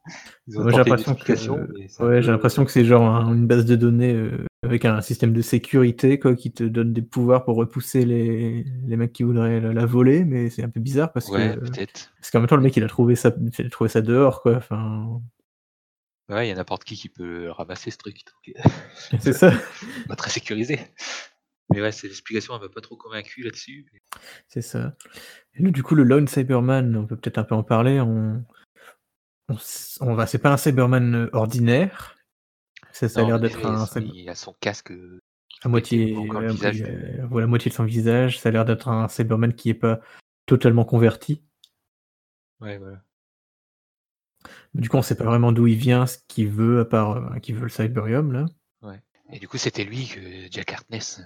J'ai 0.48 0.58
l'impression 0.58 1.14
que 1.14 1.32
un 1.32 2.36
ouais 2.38 2.64
que 2.64 2.70
c'est 2.70 2.84
genre 2.84 3.02
un 3.04 3.34
une 3.34 3.46
base 3.46 3.64
de 3.64 3.76
données, 3.76 4.14
heu, 4.14 4.46
avec 4.62 4.84
un 4.84 5.00
système 5.00 5.32
de 5.32 5.42
sécurité 5.42 6.18
quoi, 6.18 6.34
qui 6.34 6.52
te 6.52 6.64
donne 6.64 6.92
des 6.92 7.02
pouvoirs 7.02 7.44
pour 7.44 7.56
repousser 7.56 8.04
les 8.04 8.64
les 8.86 8.96
mecs 8.96 9.12
qui 9.12 9.22
voudraient 9.22 9.60
la 9.60 9.72
la 9.72 9.86
voler, 9.86 10.24
mais 10.24 10.50
c'est 10.50 10.62
un 10.62 10.70
peu 10.70 10.80
bizarre 10.80 11.12
parce 11.12 11.28
Ouais, 11.30 11.54
que 11.54 11.60
peut-être. 11.60 12.12
parce 12.20 12.30
qu'en 12.30 12.40
même 12.40 12.48
temps 12.48 12.56
le 12.56 12.62
mec 12.62 12.76
il 12.76 12.84
a 12.84 12.88
trouvé 12.88 13.16
ça 13.16 13.32
il 13.58 13.66
a 13.66 13.70
trouvé 13.70 13.88
ça 13.90 14.00
dehors 14.02 14.42
quoi, 14.42 14.56
enfin 14.56 15.20
Ouais, 16.28 16.46
il 16.46 16.48
y 16.48 16.52
a 16.52 16.56
n'importe 16.56 16.82
qui 16.82 16.96
qui 16.96 17.08
peut 17.08 17.50
ramasser 17.50 17.92
ce 17.92 17.98
truc, 17.98 18.22
heu, 18.48 18.52
c'est 19.20 19.32
ça. 19.32 19.52
pas 20.08 20.16
très 20.16 20.30
sécurisé. 20.30 20.80
Mais 21.70 21.82
ouais, 21.82 21.92
c'est 21.92 22.06
l'explication, 22.06 22.54
elle 22.54 22.62
m'a 22.62 22.68
pas 22.68 22.80
trop 22.80 22.96
convaincu 22.96 23.42
là-dessus, 23.42 23.86
mais 23.92 24.00
C'est 24.48 24.62
ça. 24.62 24.96
Et 25.54 25.62
nous, 25.62 25.70
du 25.70 25.82
coup, 25.82 25.94
le 25.94 26.04
Lone 26.04 26.28
Cyberman, 26.28 26.96
on 26.96 27.06
peut 27.06 27.16
peut-être 27.16 27.38
un 27.38 27.44
peu 27.44 27.54
en 27.54 27.64
parler. 27.64 28.00
On, 28.00 28.44
on, 30.00 30.14
va, 30.14 30.26
c'est 30.26 30.38
pas 30.38 30.52
un 30.52 30.56
Cyberman 30.56 31.14
euh, 31.14 31.30
ordinaire. 31.32 32.16
Ça, 32.92 33.08
ça 33.08 33.20
a 33.20 33.24
l'air 33.24 33.40
d'être 33.40 33.64
un, 33.66 33.86
il 34.00 34.28
a 34.28 34.34
son 34.34 34.54
casque, 34.60 34.92
qui 34.92 35.20
à 35.62 35.68
moitié, 35.68 36.14
de 36.14 37.20
euh, 37.20 37.26
voilà, 37.26 37.46
moitié 37.46 37.70
de 37.70 37.74
son 37.74 37.84
visage. 37.84 38.40
Ça 38.40 38.48
a 38.48 38.52
l'air 38.52 38.64
d'être 38.64 38.88
un 38.88 39.08
Cyberman 39.08 39.52
qui 39.52 39.68
est 39.70 39.74
pas 39.74 40.00
totalement 40.46 40.84
converti. 40.84 41.42
ouais, 42.60 42.78
voilà. 42.78 43.02
Du 44.74 44.88
coup, 44.88 44.96
on 44.96 45.02
sait 45.02 45.16
pas 45.16 45.24
vraiment 45.24 45.52
d'où 45.52 45.66
il 45.66 45.76
vient, 45.76 46.06
ce 46.06 46.18
qu'il 46.28 46.48
veut, 46.48 46.80
à 46.80 46.84
part 46.84 47.16
euh, 47.16 47.38
qu'il 47.38 47.56
veut 47.56 47.64
le 47.64 47.68
Cyberium, 47.68 48.32
là. 48.32 48.46
Ouais. 48.82 49.02
Et 49.32 49.38
du 49.38 49.48
coup, 49.48 49.58
c'était 49.58 49.84
lui 49.84 50.06
que 50.06 50.20
Jack 50.50 50.72
Harkness 50.72 51.20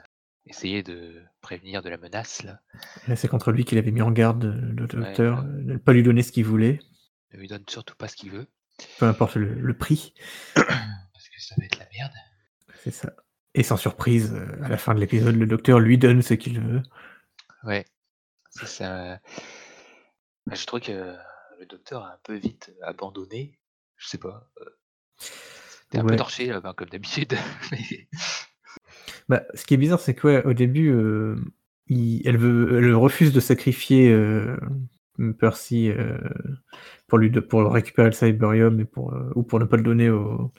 essayait 0.50 0.82
de 0.82 1.22
prévenir 1.40 1.82
de 1.82 1.88
la 1.88 1.96
menace, 1.96 2.42
là. 2.42 2.60
Là, 3.08 3.16
c'est 3.16 3.28
contre 3.28 3.52
lui 3.52 3.64
qu'il 3.64 3.78
avait 3.78 3.90
mis 3.92 4.02
en 4.02 4.10
garde 4.10 4.44
euh, 4.44 4.72
le 4.76 4.86
docteur, 4.86 5.40
euh, 5.40 5.44
ne 5.44 5.76
pas 5.78 5.92
lui 5.92 6.02
donner 6.02 6.22
ce 6.22 6.32
qu'il 6.32 6.44
voulait, 6.44 6.80
Ne 7.32 7.38
lui 7.38 7.48
donne 7.48 7.64
surtout 7.68 7.94
pas 7.96 8.08
ce 8.08 8.16
qu'il 8.16 8.30
veut, 8.32 8.46
peu 8.98 9.06
importe 9.06 9.36
le, 9.36 9.54
le 9.54 9.76
prix. 9.76 10.14
parce 10.54 10.66
que 11.28 11.40
ça 11.40 11.54
va 11.58 11.64
être 11.64 11.78
la 11.78 11.86
merde. 11.96 12.12
C'est 12.82 12.90
ça. 12.90 13.12
Et 13.54 13.62
sans 13.62 13.76
surprise, 13.76 14.32
euh, 14.34 14.62
à 14.64 14.68
la 14.68 14.76
fin 14.78 14.94
de 14.94 15.00
l'épisode, 15.00 15.34
le 15.36 15.46
docteur 15.46 15.80
lui 15.80 15.98
donne 15.98 16.22
ce 16.22 16.34
qu'il 16.34 16.60
veut. 16.60 16.82
Ouais. 17.64 17.84
C'est 18.50 18.66
ça. 18.66 19.20
Bah, 20.46 20.54
je 20.54 20.66
trouve 20.66 20.80
que 20.80 21.16
le 21.60 21.66
docteur 21.66 22.04
a 22.04 22.14
un 22.14 22.18
peu 22.24 22.34
vite 22.34 22.72
abandonné. 22.82 23.58
Je 23.96 24.08
sais 24.08 24.18
pas. 24.18 24.50
T'es 25.90 25.98
un 25.98 26.02
Ouais. 26.04 26.10
peu 26.10 26.16
torché, 26.16 26.46
là, 26.46 26.60
ben, 26.60 26.72
comme 26.72 26.88
d'habitude. 26.88 27.34
mais- 27.72 28.08
Bah, 29.30 29.44
ce 29.54 29.64
qui 29.64 29.74
est 29.74 29.76
bizarre, 29.76 30.00
c'est 30.00 30.14
que 30.14 30.26
ouais, 30.26 30.44
au 30.44 30.54
début, 30.54 30.90
euh, 30.90 31.36
il- 31.86 32.20
elle, 32.26 32.36
veut, 32.36 32.78
elle 32.78 32.94
refuse 32.96 33.32
de 33.32 33.38
sacrifier 33.38 34.10
euh, 34.12 34.56
Percy 35.38 35.88
euh, 35.88 36.18
pour, 37.06 37.18
lui 37.18 37.30
de- 37.30 37.38
pour 37.38 37.72
récupérer 37.72 38.08
le 38.08 38.12
Cyberium 38.12 38.80
et 38.80 38.84
pour, 38.84 39.14
ou 39.36 39.44
pour 39.44 39.60
ne 39.60 39.66
pas 39.66 39.76
le 39.76 39.84
donner 39.84 40.10
au, 40.10 40.52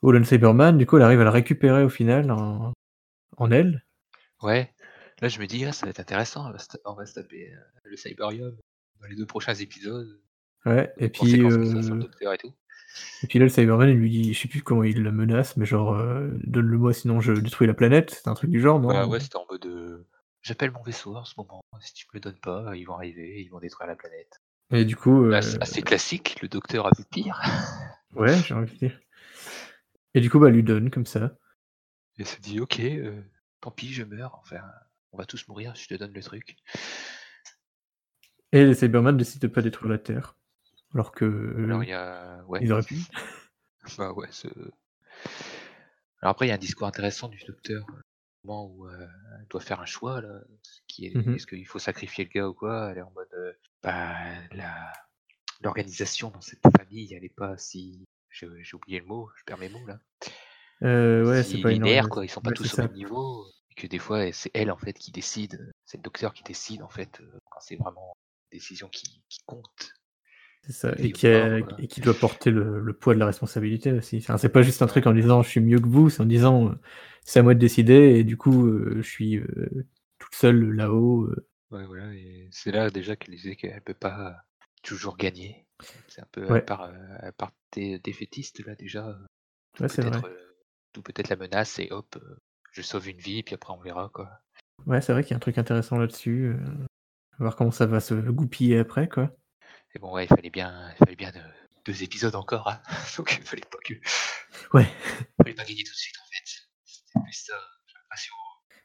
au 0.00 0.10
Lone 0.10 0.24
Cyberman. 0.24 0.78
Du 0.78 0.86
coup, 0.86 0.96
elle 0.96 1.02
arrive 1.02 1.20
à 1.20 1.24
le 1.24 1.30
récupérer 1.30 1.84
au 1.84 1.90
final 1.90 2.30
en, 2.30 2.72
en 3.36 3.50
elle. 3.50 3.84
Ouais. 4.42 4.72
Là, 5.20 5.28
je 5.28 5.38
me 5.38 5.46
dis, 5.46 5.62
ah, 5.66 5.72
ça 5.72 5.84
va 5.84 5.90
être 5.90 6.00
intéressant. 6.00 6.48
On 6.48 6.52
va 6.52 6.58
se, 6.58 6.68
ta- 6.68 6.78
on 6.86 6.94
va 6.94 7.04
se 7.04 7.12
taper 7.12 7.52
le 7.84 7.96
Cyberium 7.96 8.56
dans 9.02 9.06
les 9.06 9.16
deux 9.16 9.26
prochains 9.26 9.54
épisodes. 9.54 10.18
Ouais, 10.64 10.90
et 10.96 11.10
puis, 11.10 11.34
et 11.34 12.38
tout. 12.38 12.54
Et 13.22 13.26
puis 13.26 13.38
là, 13.38 13.44
le 13.44 13.48
Cyberman, 13.50 13.88
il 13.88 13.96
lui 13.96 14.10
dit, 14.10 14.34
je 14.34 14.40
sais 14.40 14.48
plus 14.48 14.62
comment 14.62 14.82
il 14.84 15.02
la 15.02 15.12
menace, 15.12 15.56
mais 15.56 15.64
genre, 15.66 15.94
euh, 15.94 16.28
donne-le-moi 16.44 16.92
sinon 16.92 17.20
je 17.20 17.32
détruis 17.32 17.66
la 17.66 17.74
planète. 17.74 18.10
C'est 18.10 18.28
un 18.28 18.34
truc 18.34 18.50
du 18.50 18.60
genre, 18.60 18.80
non? 18.80 18.88
Bah 18.88 19.06
ouais, 19.06 19.20
c'était 19.20 19.36
en 19.36 19.46
mode. 19.48 19.64
euh, 19.66 20.06
J'appelle 20.42 20.72
mon 20.72 20.82
vaisseau 20.82 21.14
en 21.16 21.24
ce 21.24 21.34
moment. 21.36 21.62
Si 21.80 21.94
tu 21.94 22.06
me 22.08 22.14
le 22.14 22.20
donnes 22.20 22.40
pas, 22.40 22.74
ils 22.74 22.84
vont 22.84 22.94
arriver, 22.94 23.40
ils 23.42 23.48
vont 23.48 23.60
détruire 23.60 23.86
la 23.88 23.96
planète. 23.96 24.40
Et 24.72 24.84
du 24.84 24.96
coup, 24.96 25.24
Là, 25.26 25.38
euh, 25.38 25.40
c'est 25.42 25.62
assez 25.62 25.82
classique. 25.82 26.38
Le 26.42 26.48
docteur 26.48 26.86
a 26.86 26.90
vu 26.98 27.04
pire. 27.10 27.40
ouais, 28.16 28.36
j'ai 28.38 28.54
envie 28.54 28.72
de 28.72 28.78
dire. 28.78 28.98
Et 30.14 30.20
du 30.20 30.30
coup, 30.30 30.38
bah, 30.40 30.50
lui 30.50 30.62
donne 30.62 30.90
comme 30.90 31.06
ça. 31.06 31.36
Et 32.18 32.24
se 32.24 32.40
dit, 32.40 32.58
ok, 32.60 32.80
euh, 32.80 33.20
tant 33.60 33.70
pis, 33.70 33.92
je 33.92 34.02
meurs. 34.02 34.36
Enfin, 34.42 34.60
on 35.12 35.18
va 35.18 35.24
tous 35.26 35.46
mourir. 35.48 35.74
Je 35.76 35.86
te 35.86 35.94
donne 35.94 36.12
le 36.12 36.22
truc. 36.22 36.56
Et 38.52 38.64
les 38.66 38.74
Cybermen 38.74 39.16
décident 39.16 39.46
de 39.48 39.52
pas 39.52 39.62
détruire 39.62 39.90
la 39.92 39.98
Terre. 39.98 40.36
Alors 40.94 41.12
que 41.12 41.24
Alors 41.64 41.82
euh, 41.82 41.84
il 41.84 41.88
y 41.88 41.92
a, 41.92 42.44
ouais. 42.48 42.60
ils 42.60 42.72
auraient 42.72 42.82
pu. 42.82 42.96
Bah 43.98 44.12
ouais. 44.12 44.28
ce- 44.30 44.48
Alors 46.20 46.32
après, 46.32 46.46
il 46.46 46.48
y 46.48 46.52
a 46.52 46.54
un 46.54 46.58
discours 46.58 46.86
intéressant 46.86 47.28
du 47.28 47.38
docteur. 47.46 47.84
euh, 47.90 48.00
Au 48.44 48.46
moment 48.48 48.66
où 48.66 48.86
euh, 48.88 49.06
elle 49.40 49.46
doit 49.48 49.60
faire 49.60 49.80
un 49.80 49.86
choix 49.86 50.20
là, 50.20 50.40
qui 50.86 51.06
est, 51.06 51.14
Mhm. 51.14 51.34
est-ce 51.34 51.46
qu'il 51.46 51.66
faut 51.66 51.78
sacrifier 51.78 52.24
le 52.24 52.30
gars 52.30 52.48
ou 52.48 52.54
quoi? 52.54 52.90
Elle 52.90 52.98
est 52.98 53.02
en 53.02 53.10
mode, 53.12 53.28
euh, 53.34 53.52
bah 53.82 54.14
la 54.52 54.92
l'organisation 55.62 56.30
dans 56.30 56.40
cette 56.42 56.62
famille, 56.76 57.14
elle 57.14 57.24
est 57.24 57.34
pas 57.34 57.56
si, 57.58 58.04
j'ai 58.30 58.48
j'ai 58.64 58.76
oublié 58.76 59.00
le 59.00 59.06
mot, 59.06 59.30
je 59.36 59.44
perds 59.44 59.58
mes 59.58 59.68
mots 59.70 59.86
là. 59.86 60.00
Euh, 60.82 61.24
ouais, 61.28 61.44
c'est 61.44 61.58
si 61.58 61.58
pas 61.58 61.72
une 61.72 61.80
linéaire 61.82 62.08
quoi, 62.08 62.24
ils 62.24 62.28
sont 62.28 62.40
pas 62.40 62.50
Ouais, 62.50 62.52
tous 62.52 62.64
c'est 62.64 62.74
au 62.74 62.78
même 62.78 62.92
niveau. 62.92 63.46
Et 63.70 63.74
que 63.74 63.86
des 63.86 63.98
fois, 63.98 64.30
c'est 64.32 64.50
elle 64.54 64.70
en 64.70 64.76
fait 64.76 64.92
qui 64.94 65.12
décide, 65.12 65.72
c'est 65.86 65.96
le 65.98 66.02
docteur 66.02 66.34
qui 66.34 66.42
décide 66.42 66.82
en 66.82 66.88
fait 66.88 67.22
quand 67.50 67.60
c'est 67.60 67.76
vraiment 67.76 68.14
une 68.50 68.58
décision 68.58 68.88
qui, 68.88 69.22
qui 69.28 69.38
compte. 69.46 69.92
C'est 70.64 70.72
ça. 70.72 70.92
Et 70.98 71.10
qui, 71.12 71.26
a- 71.26 71.58
et 71.78 71.88
qui 71.88 72.00
doit 72.00 72.14
porter 72.14 72.50
le, 72.50 72.80
le 72.80 72.92
poids 72.92 73.14
de 73.14 73.18
la 73.18 73.26
responsabilité 73.26 73.92
aussi. 73.92 74.18
Enfin, 74.18 74.38
c'est 74.38 74.48
pas 74.48 74.62
juste 74.62 74.80
un 74.82 74.86
truc 74.86 75.06
en 75.06 75.12
disant 75.12 75.42
je 75.42 75.48
suis 75.48 75.60
mieux 75.60 75.80
que 75.80 75.88
vous, 75.88 76.08
c'est 76.08 76.22
en 76.22 76.26
disant 76.26 76.68
euh, 76.68 76.74
c'est 77.24 77.40
à 77.40 77.42
moi 77.42 77.54
de 77.54 77.58
décider 77.58 77.94
et 78.16 78.24
du 78.24 78.36
coup 78.36 78.66
euh, 78.68 78.94
je 78.98 79.02
suis 79.02 79.38
euh, 79.38 79.86
toute 80.18 80.34
seule 80.34 80.72
là-haut. 80.72 81.28
Ouais, 81.72 81.84
voilà, 81.86 82.12
et 82.14 82.48
c'est 82.52 82.70
là 82.70 82.90
déjà 82.90 83.16
qu'elle 83.16 83.34
disait 83.34 83.56
qu'elle 83.56 83.80
peut 83.82 83.94
pas 83.94 84.36
toujours 84.82 85.16
gagner. 85.16 85.66
C'est 86.06 86.20
un 86.20 86.28
peu 86.30 86.46
Ouais. 86.46 86.58
elle 86.58 86.64
part, 86.64 86.82
euh, 86.82 86.92
elle 87.22 87.32
part 87.32 87.52
dé- 87.72 87.98
défaitiste 87.98 88.64
là 88.64 88.76
déjà. 88.76 89.18
Ouais, 89.80 89.88
c'est 89.88 90.02
vrai. 90.02 90.20
Peut-être 90.92 91.28
la 91.30 91.36
menace 91.36 91.78
et 91.80 91.88
hop, 91.90 92.18
je 92.70 92.82
sauve 92.82 93.08
une 93.08 93.18
vie 93.18 93.42
puis 93.42 93.54
après 93.56 93.72
on 93.72 93.80
verra 93.80 94.10
quoi. 94.12 94.30
Ouais, 94.86 95.00
c'est 95.00 95.12
vrai 95.12 95.22
qu'il 95.24 95.30
y 95.32 95.34
a 95.34 95.38
un 95.38 95.40
truc 95.40 95.58
intéressant 95.58 95.98
là-dessus. 95.98 96.54
voir 97.38 97.56
comment 97.56 97.70
ça 97.72 97.86
va 97.86 97.98
se 97.98 98.14
goupiller 98.14 98.78
après, 98.78 99.08
quoi. 99.08 99.34
Et 99.94 99.98
bon 99.98 100.12
ouais, 100.12 100.24
il 100.24 100.28
fallait 100.28 100.50
bien, 100.50 100.90
il 100.92 100.96
fallait 100.98 101.16
bien 101.16 101.32
euh, 101.36 101.50
deux 101.84 102.02
épisodes 102.02 102.34
encore, 102.34 102.68
hein. 102.68 102.80
donc 103.16 103.36
il 103.38 103.44
fallait 103.44 103.62
pas 103.62 103.78
que, 103.84 103.94
Ouais, 104.74 104.84
fallait 105.42 105.54
pas 105.54 105.64
gagner 105.64 105.84
tout 105.84 105.92
de 105.92 105.96
suite 105.96 106.16
en 106.20 106.26
fait. 106.26 106.62
C'était 106.84 107.20
plus 107.24 107.32
ça, 107.32 107.54
j'ai 107.86 107.94
l'impression. 107.98 108.34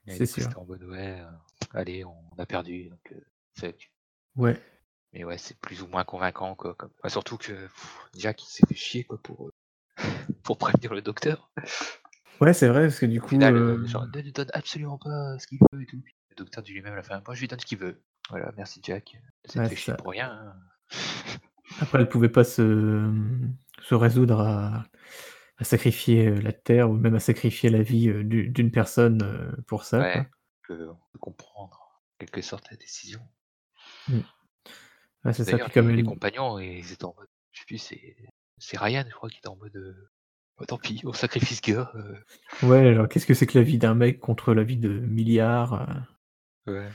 C'est 0.08 0.26
sûr. 0.26 0.44
C'était 0.44 0.56
en 0.58 0.66
mode 0.66 0.84
ouais, 0.84 1.20
euh, 1.22 1.30
allez, 1.74 2.04
on 2.06 2.30
a 2.38 2.46
perdu 2.46 2.90
donc 2.90 3.14
euh, 3.64 3.72
ouais. 4.36 4.62
Mais 5.14 5.24
ouais, 5.24 5.38
c'est 5.38 5.58
plus 5.60 5.82
ou 5.82 5.88
moins 5.88 6.04
convaincant 6.04 6.56
quoi. 6.56 6.76
Comme... 6.76 6.92
enfin, 7.00 7.10
surtout 7.10 7.38
que 7.38 7.54
pff, 7.54 7.98
Jack 8.18 8.44
il 8.44 8.48
s'est 8.48 8.68
fait 8.68 8.76
chier 8.76 9.04
quoi 9.06 9.18
pour 9.22 9.48
euh, 9.48 10.04
pour 10.44 10.58
prévenir 10.58 10.94
le 10.94 11.02
docteur. 11.02 11.50
Ouais, 12.40 12.54
c'est 12.54 12.68
vrai, 12.68 12.82
parce 12.88 13.00
que 13.00 13.06
du 13.08 13.20
coup. 13.20 13.30
final, 13.30 13.56
euh, 13.56 13.78
euh, 13.80 13.86
genre, 13.88 14.06
ne 14.14 14.22
lui 14.22 14.32
donne 14.32 14.50
absolument 14.54 15.00
pas 15.00 15.40
ce 15.40 15.48
qu'il 15.48 15.58
veut 15.72 15.82
et 15.82 15.86
tout. 15.88 16.04
Le 16.30 16.36
docteur 16.36 16.62
dit 16.64 16.72
lui-même 16.74 16.94
à 16.94 16.98
la 16.98 17.04
fin, 17.04 17.22
moi 17.26 17.34
je 17.34 17.40
lui 17.40 17.48
donne 17.48 17.60
ce 17.60 17.66
qu'il 17.66 17.80
veut. 17.80 18.04
Voilà, 18.30 18.52
merci 18.58 18.80
Jack. 18.84 19.18
Ça 19.46 19.60
Ouais, 19.62 19.70
fait 19.70 19.76
c'est 19.76 19.82
chier 19.82 19.94
pour 19.96 20.12
rien. 20.12 20.30
hein. 20.32 20.54
Après, 21.80 22.00
elle 22.00 22.10
pouvait 22.10 22.30
pas 22.30 22.44
se, 22.44 23.12
se 23.82 23.96
résoudre 23.96 24.42
à, 24.42 24.86
à 25.58 25.64
sacrifier 25.64 26.28
euh, 26.28 26.42
la 26.42 26.54
Terre 26.54 26.90
ou 26.90 26.94
même 26.94 27.16
à 27.16 27.20
sacrifier 27.20 27.70
la 27.70 27.82
vie 27.82 28.10
euh, 28.10 28.24
du- 28.24 28.50
d'une 28.50 28.72
personne 28.72 29.22
euh, 29.24 29.52
pour 29.68 29.84
ça. 29.84 30.00
Ouais, 30.00 30.30
peut 30.68 30.90
comprendre 31.20 31.80
en 31.80 32.18
quelque 32.20 32.42
sorte 32.42 32.70
la 32.72 32.78
décision. 32.78 33.22
C'est 35.26 35.44
ça. 35.44 35.52
D'ailleurs, 35.52 35.68
Puis 35.70 35.74
comme 35.74 35.90
les, 35.90 36.00
elle- 36.00 36.06
compagnons, 36.06 36.60
ils 36.60 36.92
étaient 36.92 37.06
en 37.06 37.14
mode, 37.18 37.28
je 37.52 37.60
sais 37.60 37.66
plus, 37.66 37.78
c'est 38.60 38.78
Ryan, 38.78 39.04
je 39.08 39.14
crois, 39.14 39.30
qui 39.30 39.38
était 39.38 39.50
en 39.50 39.56
mode, 39.58 39.96
Oh, 40.60 40.66
tant 40.66 40.80
pis, 40.80 41.02
on 41.06 41.14
sacrifie 41.14 41.54
ce 41.54 41.62
gars. 41.62 41.92
euh. 41.94 42.16
Ouais, 42.68 42.96
genre, 42.96 43.08
qu'est-ce 43.08 43.28
que 43.28 43.36
c'est 43.36 43.46
que 43.46 43.60
la 43.60 43.64
vie 43.64 43.78
d'un 43.78 43.94
mec 43.94 44.20
contre 44.20 44.56
la 44.56 44.64
vie 44.64 44.78
de 44.78 44.90
milliards 44.90 45.88
euh, 46.68 46.74
Ouais. 46.74 46.90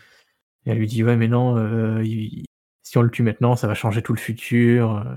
Et 0.67 0.71
elle 0.71 0.79
lui 0.79 0.89
dit, 0.89 1.05
ouais, 1.05 1.17
mais 1.17 1.29
non, 1.29 1.57
euh, 1.59 2.03
il- 2.05 2.45
si 2.93 2.99
on 2.99 3.03
le 3.03 3.11
tue 3.11 3.23
maintenant, 3.23 3.57
ça 3.57 3.67
va 3.67 3.73
changer 3.73 4.03
tout 4.03 4.13
le 4.13 4.19
futur. 4.19 4.99
euh. 4.99 5.17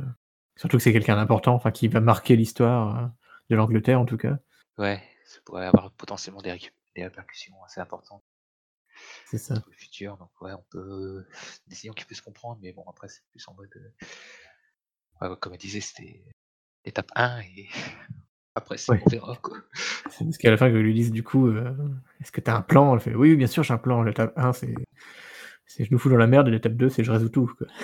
Surtout 0.55 0.77
que 0.77 0.83
c'est 0.83 0.93
quelqu'un 0.93 1.17
d'important, 1.17 1.55
enfin, 1.55 1.71
qui 1.71 1.89
va 1.89 1.99
marquer 1.99 2.37
l'histoire 2.37 2.97
euh, 2.97 3.07
de 3.49 3.57
l'Angleterre, 3.57 3.99
en 3.99 4.05
tout 4.05 4.15
cas. 4.15 4.37
Ouais, 4.77 5.03
ça 5.25 5.39
pourrait 5.43 5.65
avoir 5.65 5.91
potentiellement 5.91 6.41
des, 6.41 6.57
répercussions 6.95 7.61
assez 7.65 7.81
importantes 7.81 8.23
C'est 9.25 9.37
ça. 9.37 9.55
pour 9.59 9.69
le 9.69 9.75
futur. 9.75 10.15
Donc 10.15 10.29
ouais, 10.39 10.53
on 10.53 10.63
peut 10.69 11.27
une 11.27 11.69
décision 11.69 11.91
qui 11.91 12.05
peut 12.05 12.15
se 12.15 12.21
comprendre, 12.21 12.59
mais 12.61 12.71
bon 12.71 12.85
après 12.87 13.09
c'est 13.09 13.23
plus 13.31 13.45
en 13.49 13.53
mode 13.55 13.69
euh, 13.75 15.29
ouais, 15.29 15.35
comme 15.41 15.51
elle 15.51 15.59
disait, 15.59 15.81
c'était 15.81 16.23
étape 16.85 17.11
1 17.13 17.41
et 17.41 17.67
après 18.55 18.77
c'est 18.77 18.93
Ouais. 18.93 19.01
on 19.05 19.09
verra 19.09 19.35
quoi. 19.41 19.57
C'est 20.11 20.23
parce 20.23 20.37
qu'à 20.37 20.49
la 20.49 20.55
fin, 20.55 20.69
que 20.71 20.77
lui 20.77 20.93
disent, 20.93 21.11
du 21.11 21.23
coup, 21.23 21.49
euh, 21.49 21.75
est-ce 22.21 22.31
que 22.31 22.39
t'as 22.39 22.55
un 22.55 22.61
plan? 22.61 22.93
Elle 22.93 23.01
fait, 23.01 23.15
oui, 23.15 23.35
bien 23.35 23.47
sûr, 23.47 23.63
j'ai 23.63 23.73
un 23.73 23.77
plan. 23.77 24.01
L'étape 24.01 24.31
1, 24.37 24.53
c'est 24.53 24.73
c'est 25.65 25.85
je 25.85 25.91
nous 25.91 25.99
fous 25.99 26.09
dans 26.09 26.17
la 26.17 26.27
merde, 26.27 26.47
et 26.47 26.51
l'étape 26.51 26.73
2, 26.73 26.89
c'est 26.89 27.03
je 27.03 27.11
résous 27.11 27.29
tout. 27.29 27.51
Quoi. 27.57 27.67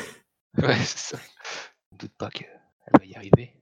Ouais, 0.58 0.76
c'est 0.76 1.16
ça. 1.16 1.20
On 1.94 1.96
doute 1.96 2.12
pas 2.18 2.30
qu'elle 2.30 2.50
va 3.00 3.06
y 3.06 3.16
arriver. 3.16 3.56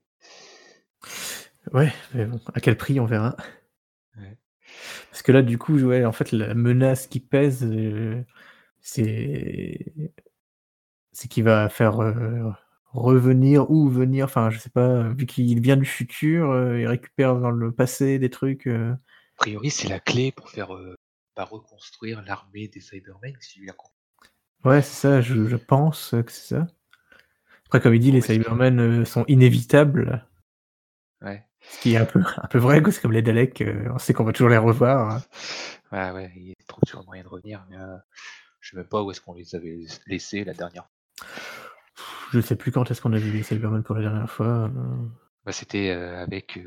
Ouais, 1.71 1.93
mais 2.15 2.25
bon, 2.25 2.41
à 2.53 2.59
quel 2.61 2.77
prix, 2.77 2.99
on 2.99 3.05
verra. 3.05 3.35
Ouais. 4.17 4.37
Parce 5.11 5.21
que 5.21 5.31
là, 5.31 5.43
du 5.43 5.59
coup, 5.59 5.77
ouais, 5.79 6.03
en 6.05 6.11
fait, 6.11 6.31
la 6.31 6.55
menace 6.55 7.05
qui 7.07 7.19
pèse, 7.19 7.63
euh, 7.63 8.23
c'est 8.81 9.93
c'est 11.11 11.27
qu'il 11.27 11.43
va 11.43 11.69
faire 11.69 12.01
euh, 12.01 12.49
revenir 12.93 13.69
ou 13.69 13.89
venir, 13.89 14.25
enfin, 14.25 14.49
je 14.49 14.57
sais 14.59 14.69
pas, 14.69 15.09
vu 15.09 15.25
qu'il 15.25 15.61
vient 15.61 15.77
du 15.77 15.85
futur, 15.85 16.51
euh, 16.51 16.79
il 16.79 16.87
récupère 16.87 17.39
dans 17.39 17.51
le 17.51 17.71
passé 17.71 18.19
des 18.19 18.29
trucs. 18.29 18.67
euh, 18.67 18.93
priori, 19.35 19.69
c'est 19.69 19.89
la 19.89 19.99
clé 19.99 20.31
pour 20.31 20.49
faire, 20.49 20.69
bah, 21.35 21.43
reconstruire 21.45 22.21
l'armée 22.23 22.67
des 22.67 22.81
Cybermen, 22.81 23.35
si 23.39 23.59
j'ai 23.59 23.65
bien 23.65 23.73
compris. 23.73 23.98
Ouais, 24.65 24.81
c'est 24.81 24.95
ça, 24.95 25.21
je 25.21 25.45
je 25.45 25.55
pense, 25.55 26.11
que 26.11 26.31
c'est 26.31 26.55
ça. 26.55 26.67
Après, 27.65 27.81
comme 27.81 27.93
il 27.93 27.99
dit, 27.99 28.11
les 28.11 28.21
Cybermen, 28.21 28.79
heu, 28.79 29.05
sont 29.05 29.25
inévitables. 29.27 30.25
Ouais. 31.21 31.45
Ce 31.61 31.79
qui 31.81 31.93
est 31.93 31.97
un 31.97 32.05
peu 32.05 32.23
un 32.37 32.47
peu 32.47 32.57
vrai, 32.57 32.81
c'est 32.91 33.01
comme 33.01 33.11
les 33.11 33.21
Daleks, 33.21 33.61
heu, 33.61 33.89
on 33.93 33.99
sait 33.99 34.13
qu'on 34.13 34.23
va 34.23 34.33
toujours 34.33 34.49
les 34.49 34.57
revoir. 34.57 35.21
Ouais, 35.91 36.11
ouais, 36.11 36.31
il 36.35 36.55
trouve 36.67 36.81
toujours 36.85 37.05
moyen 37.05 37.23
de 37.23 37.27
revenir, 37.27 37.65
mais 37.69 37.77
heu, 37.77 37.97
je 38.59 38.71
sais 38.71 38.77
même 38.77 38.87
pas 38.87 39.03
où 39.03 39.11
est-ce 39.11 39.21
qu'on 39.21 39.33
les 39.33 39.55
avait 39.55 39.85
laissés 40.07 40.43
la 40.43 40.53
dernière 40.53 40.89
Je 42.31 42.41
sais 42.41 42.55
plus 42.55 42.71
quand 42.71 42.89
est-ce 42.89 43.01
qu'on 43.01 43.13
a 43.13 43.17
vu 43.17 43.31
les 43.31 43.43
Cybermen 43.43 43.83
pour 43.83 43.95
la 43.95 44.01
dernière 44.01 44.29
fois. 44.29 44.71
Bah, 45.45 45.51
c'était, 45.51 45.89
avec, 45.91 46.59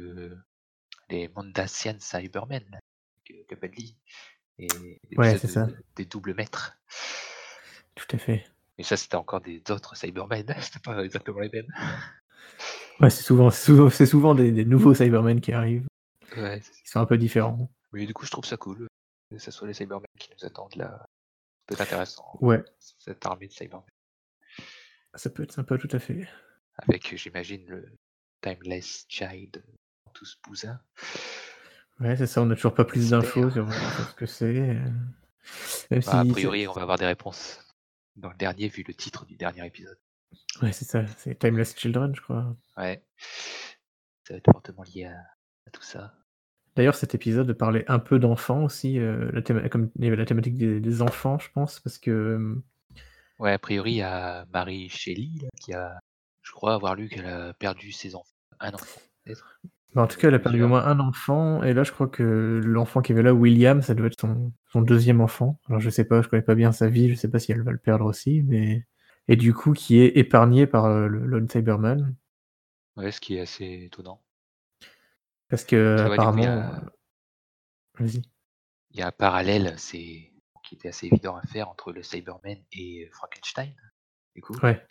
les 1.09 1.29
Mondasian 1.29 1.97
Cybermen, 1.99 2.65
avec, 2.71 3.47
Capaldi 3.49 3.97
et 4.59 4.69
Ouais, 5.17 5.37
c'est 5.39 5.49
ça. 5.49 5.67
de 5.67 5.77
des 5.97 6.05
Doubles 6.05 6.35
Maîtres. 6.35 6.77
Tout 7.95 8.07
à 8.17 8.19
fait. 8.19 8.45
Et 8.79 8.83
ça, 8.83 8.97
c'était 8.97 9.17
encore 9.17 9.41
des 9.41 9.63
autres 9.71 9.97
Cybermen, 9.97 10.45
c'était 10.61 10.81
pas 10.81 11.05
exactement 11.05 11.41
les 11.41 11.51
mêmes. 11.51 11.67
Ouais, 13.01 13.11
c'est 13.11 13.23
souvent 13.23 13.51
souvent 13.51 13.91
souvent 13.91 14.35
des 14.35 14.51
des 14.53 14.65
nouveaux 14.65 14.95
Cybermen 14.95 15.41
qui 15.41 15.53
arrivent. 15.53 15.87
Ouais. 16.37 16.61
Qui 16.61 16.91
sont 16.91 17.01
un 17.01 17.07
peu 17.07 17.19
différents. 17.19 17.71
Mais 17.93 18.07
du 18.07 18.15
coup, 18.15 18.25
je 18.25 18.31
trouve 18.31 18.45
ça 18.45 18.57
cool, 18.57 18.87
que 19.31 19.39
ça 19.39 19.51
soit 19.51 19.69
les 19.69 19.75
Cybermen 19.75 20.07
qui 20.19 20.31
nous 20.31 20.47
attendent 20.47 20.77
là. 20.77 20.99
Ça 20.99 21.67
peut 21.67 21.75
être 21.75 21.81
intéressant, 21.83 22.39
Ouais. 22.41 22.63
cette 22.99 23.25
armée 23.27 23.47
de 23.49 23.53
Cybermen. 23.53 23.87
Ça 25.15 25.31
peut 25.31 25.43
être 25.43 25.53
sympa, 25.53 25.77
tout 25.79 25.89
à 25.93 25.99
fait. 25.99 26.27
Avec, 26.79 27.15
j'imagine, 27.17 27.65
le 27.69 27.93
Timeless 28.41 29.05
Child 29.09 29.63
tous 30.13 30.39
bousins. 30.47 30.81
Ouais, 32.01 32.17
c'est 32.17 32.27
ça, 32.27 32.43
on 32.43 32.51
a 32.51 32.55
toujours 32.55 32.75
pas 32.75 32.85
plus 32.85 33.11
d'infos 33.11 33.51
sur 33.51 33.73
ce 33.73 34.15
que 34.15 34.27
c'est, 34.27 34.53
même 34.53 35.03
Bah, 35.91 35.97
a 36.21 36.25
si 36.25 36.31
priori, 36.31 36.63
c'est 36.63 36.69
on 36.69 36.73
va 36.73 36.83
avoir 36.83 36.99
des 36.99 37.07
réponses 37.07 37.61
dans 38.17 38.31
le 38.31 38.37
dernier, 38.37 38.69
vu 38.69 38.85
le 38.87 38.95
titre 38.95 39.25
du 39.27 39.37
dernier 39.37 39.67
épisode. 39.67 39.99
Ouais, 40.63 40.73
c'est 40.73 40.85
ça, 40.85 41.07
c'est 41.19 41.39
Timeless 41.39 41.77
Children, 41.77 42.15
je 42.15 42.21
crois. 42.21 42.57
Ouais. 42.77 43.05
Ça 44.25 44.35
va 44.35 44.39
être 44.39 44.53
fortement 44.53 44.83
lié 44.85 45.05
à 45.05 45.17
à 45.67 45.71
tout 45.71 45.83
ça. 45.83 46.15
D'ailleurs, 46.75 46.95
cet 46.95 47.15
épisode 47.15 47.53
parlait 47.53 47.85
un 47.89 47.99
peu 47.99 48.19
d'enfants 48.19 48.65
aussi, 48.65 48.99
heu, 48.99 49.31
la 49.33 49.43
théma 49.43 49.69
comme 49.69 49.91
il 49.97 50.05
y 50.05 50.07
avait 50.09 50.17
la 50.17 50.25
thématique 50.27 50.57
des 50.57 50.81
des 50.81 51.03
enfants, 51.03 51.39
je 51.39 51.51
pense, 51.53 51.81
parce 51.81 51.99
que, 51.99 52.35
hem 52.37 52.63
Ouais, 53.39 53.53
a 53.53 53.59
priori, 53.59 53.93
il 53.93 53.97
y 53.97 54.03
a 54.03 54.47
Mary 54.53 54.89
Shelley, 54.89 55.31
là, 55.43 55.49
qui 55.61 55.73
a 55.73 55.99
je 56.43 56.53
crois 56.53 56.75
avoir 56.75 56.95
lu 56.97 57.09
qu'elle 57.09 57.27
a 57.27 57.55
perdu 57.55 57.93
ses 57.93 58.15
enfants, 58.15 58.35
1 58.61 58.75
enfant, 58.75 59.01
peut-être? 59.25 59.61
En 59.95 60.07
tout 60.07 60.19
cas, 60.19 60.29
elle 60.29 60.35
a 60.35 60.39
perdu 60.39 60.63
au 60.63 60.69
moins 60.69 60.85
1 60.87 61.01
enfant 61.01 61.63
et 61.63 61.75
là, 61.75 61.83
je 61.85 61.93
crois 61.93 62.09
que 62.09 62.61
l'enfant 62.65 63.03
qu'il 63.03 63.15
y 63.15 63.19
avait 63.19 63.29
là, 63.29 63.35
William, 63.35 63.83
ça 63.83 63.95
doit 63.95 64.07
être 64.07 64.19
son 64.21 64.53
son 64.67 64.81
2e 64.83 65.21
enfant. 65.21 65.61
Alors 65.69 65.81
je 65.81 65.91
sais 65.91 66.05
pas, 66.05 66.23
je 66.23 66.29
connais 66.29 66.43
pas 66.43 66.55
bien 66.55 66.73
sa 66.73 66.89
vie, 66.89 67.11
je 67.11 67.15
sais 67.15 67.29
pas 67.31 67.39
si 67.39 67.53
elle 67.53 67.63
va 67.63 67.73
le 67.73 67.79
perdre 67.79 68.07
aussi, 68.07 68.43
mais 68.43 68.87
et 69.29 69.37
du 69.37 69.53
coup, 69.55 69.73
qui 69.73 69.99
est 70.01 70.17
épargné 70.17 70.67
par, 70.67 70.87
heu, 70.87 71.07
le 71.09 71.27
Lone 71.27 71.49
Cyberman. 71.49 72.15
Ouais, 72.97 73.11
ce 73.13 73.21
qui 73.21 73.37
est 73.37 73.41
assez 73.41 73.85
étonnant. 73.87 74.23
Parce 75.51 75.65
Parce 75.65 75.65
que 75.65 76.09
ouais, 76.09 76.17
coup, 76.17 76.39
il 76.39 76.43
y 76.43 76.47
a 76.47 76.83
vas-y. 77.99 78.23
il 78.93 79.01
y 79.01 79.03
a 79.03 79.09
un 79.09 79.13
parallèle, 79.13 79.75
c'est 79.79 80.31
qui 80.65 80.75
était 80.77 80.89
assez 80.89 81.07
évident 81.07 81.37
à 81.37 81.43
faire 81.43 81.69
entre 81.69 81.93
le 81.93 82.03
Cyberman 82.03 82.59
et 82.73 83.09
Frankenstein, 83.13 83.75
du 84.35 84.43
coup. 84.43 84.55
Ouais. 84.63 84.87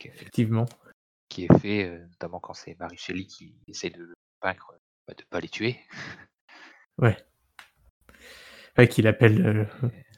Que 0.00 0.08
Effectivement. 0.08 0.66
Qui 1.30 1.44
est 1.44 1.58
fait, 1.60 1.98
notamment 2.10 2.40
quand 2.40 2.52
c'est 2.52 2.76
Mary 2.78 2.98
Shelley 2.98 3.24
qui 3.24 3.54
essaie 3.68 3.88
de 3.88 4.12
vaincre, 4.42 4.74
bah, 5.08 5.14
de 5.16 5.24
pas 5.30 5.40
les 5.40 5.48
tuer. 5.48 5.78
Ouais. 6.98 7.16
Ouais, 8.76 8.88
qu'il 8.88 9.06
appelle, 9.06 9.68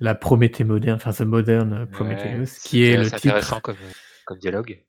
la 0.01 0.14
Prométhée 0.14 0.64
moderne, 0.64 0.96
enfin 0.96 1.12
The 1.12 1.20
Modern 1.27 1.72
Ouais, 1.72 1.87
Prometheus, 1.87 2.59
qui 2.64 2.83
est 2.85 2.96
le 2.96 3.03
assez 3.03 3.14
intéressant 3.29 3.57
titre 3.57 3.77
comme, 4.25 4.38
dialogue. 4.38 4.85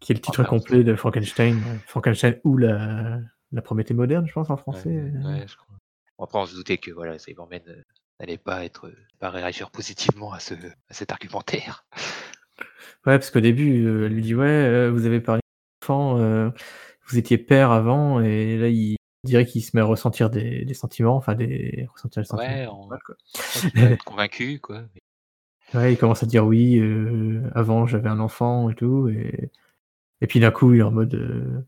qui 0.00 0.12
est 0.12 0.14
le 0.14 0.20
titre 0.20 0.44
complet 0.44 0.84
de 0.84 0.94
Frankenstein, 0.94 1.56
ouais. 1.56 1.78
Frankenstein 1.86 2.40
ou 2.44 2.56
la 2.58 3.20
la 3.52 3.62
Prométhée 3.62 3.94
moderne, 3.94 4.26
je 4.26 4.32
pense, 4.32 4.50
en 4.50 4.54
Ouais, 4.56 4.60
français, 4.60 4.90
heu 4.90 5.12
ouais, 5.24 5.46
je 5.48 5.56
crois. 5.56 5.76
Bon, 6.18 6.24
après, 6.24 6.38
on 6.38 6.46
se 6.46 6.54
doutait 6.54 6.78
que, 6.78 6.90
voilà, 6.90 7.18
Cybermen, 7.18 7.62
heu, 7.68 7.82
n'allait 8.20 8.38
pas 8.38 8.64
être, 8.64 8.88
heu, 8.88 8.96
pas 9.18 9.30
réagir 9.30 9.70
positivement 9.70 10.32
à 10.32 10.40
ce 10.40 10.54
à 10.54 10.94
cet 10.94 11.12
argumentaire. 11.12 11.86
Ouais, 13.06 13.18
parce 13.18 13.30
qu'au 13.30 13.40
début, 13.40 13.84
heu, 13.86 14.06
elle 14.06 14.12
lui 14.14 14.22
dit: 14.22 14.34
«Ouais, 14.34 14.46
heu, 14.46 14.88
vous 14.90 15.06
avez 15.06 15.20
parlé 15.20 15.40
d'enfant, 15.82 16.18
heu, 16.18 16.52
vous 17.08 17.18
étiez 17.18 17.38
père 17.38 17.70
avant» 17.70 18.20
et 18.20 18.56
là, 18.58 18.68
il 18.68 18.96
dirait 19.24 19.46
qu'il 19.46 19.62
se 19.64 19.76
met 19.76 19.82
à 19.82 19.84
ressentir 19.84 20.30
des 20.30 20.64
des 20.64 20.74
sentiments, 20.74 21.16
enfin 21.16 21.34
des 21.34 21.88
ressentir 21.92 22.22
des 22.22 22.28
sentiments, 22.28 22.58
Ouais, 22.58 22.66
on 22.68 22.86
quoi. 22.88 23.16
va 23.74 23.90
être 23.92 24.04
convaincu, 24.04 24.60
quoi, 24.60 24.84
Ouais, 25.74 25.92
il 25.92 25.98
commence 25.98 26.22
à 26.22 26.26
dire: 26.26 26.46
«Oui, 26.46 26.78
heu, 26.78 27.42
avant 27.54 27.86
j'avais 27.86 28.08
un 28.08 28.20
enfant 28.20 28.70
et 28.70 28.74
tout» 28.74 29.08
et 29.08 29.50
et 30.22 30.26
puis 30.28 30.40
d'un 30.40 30.50
coup, 30.52 30.74
il 30.74 30.80
est 30.80 30.82
en 30.82 30.92
mode, 30.92 31.64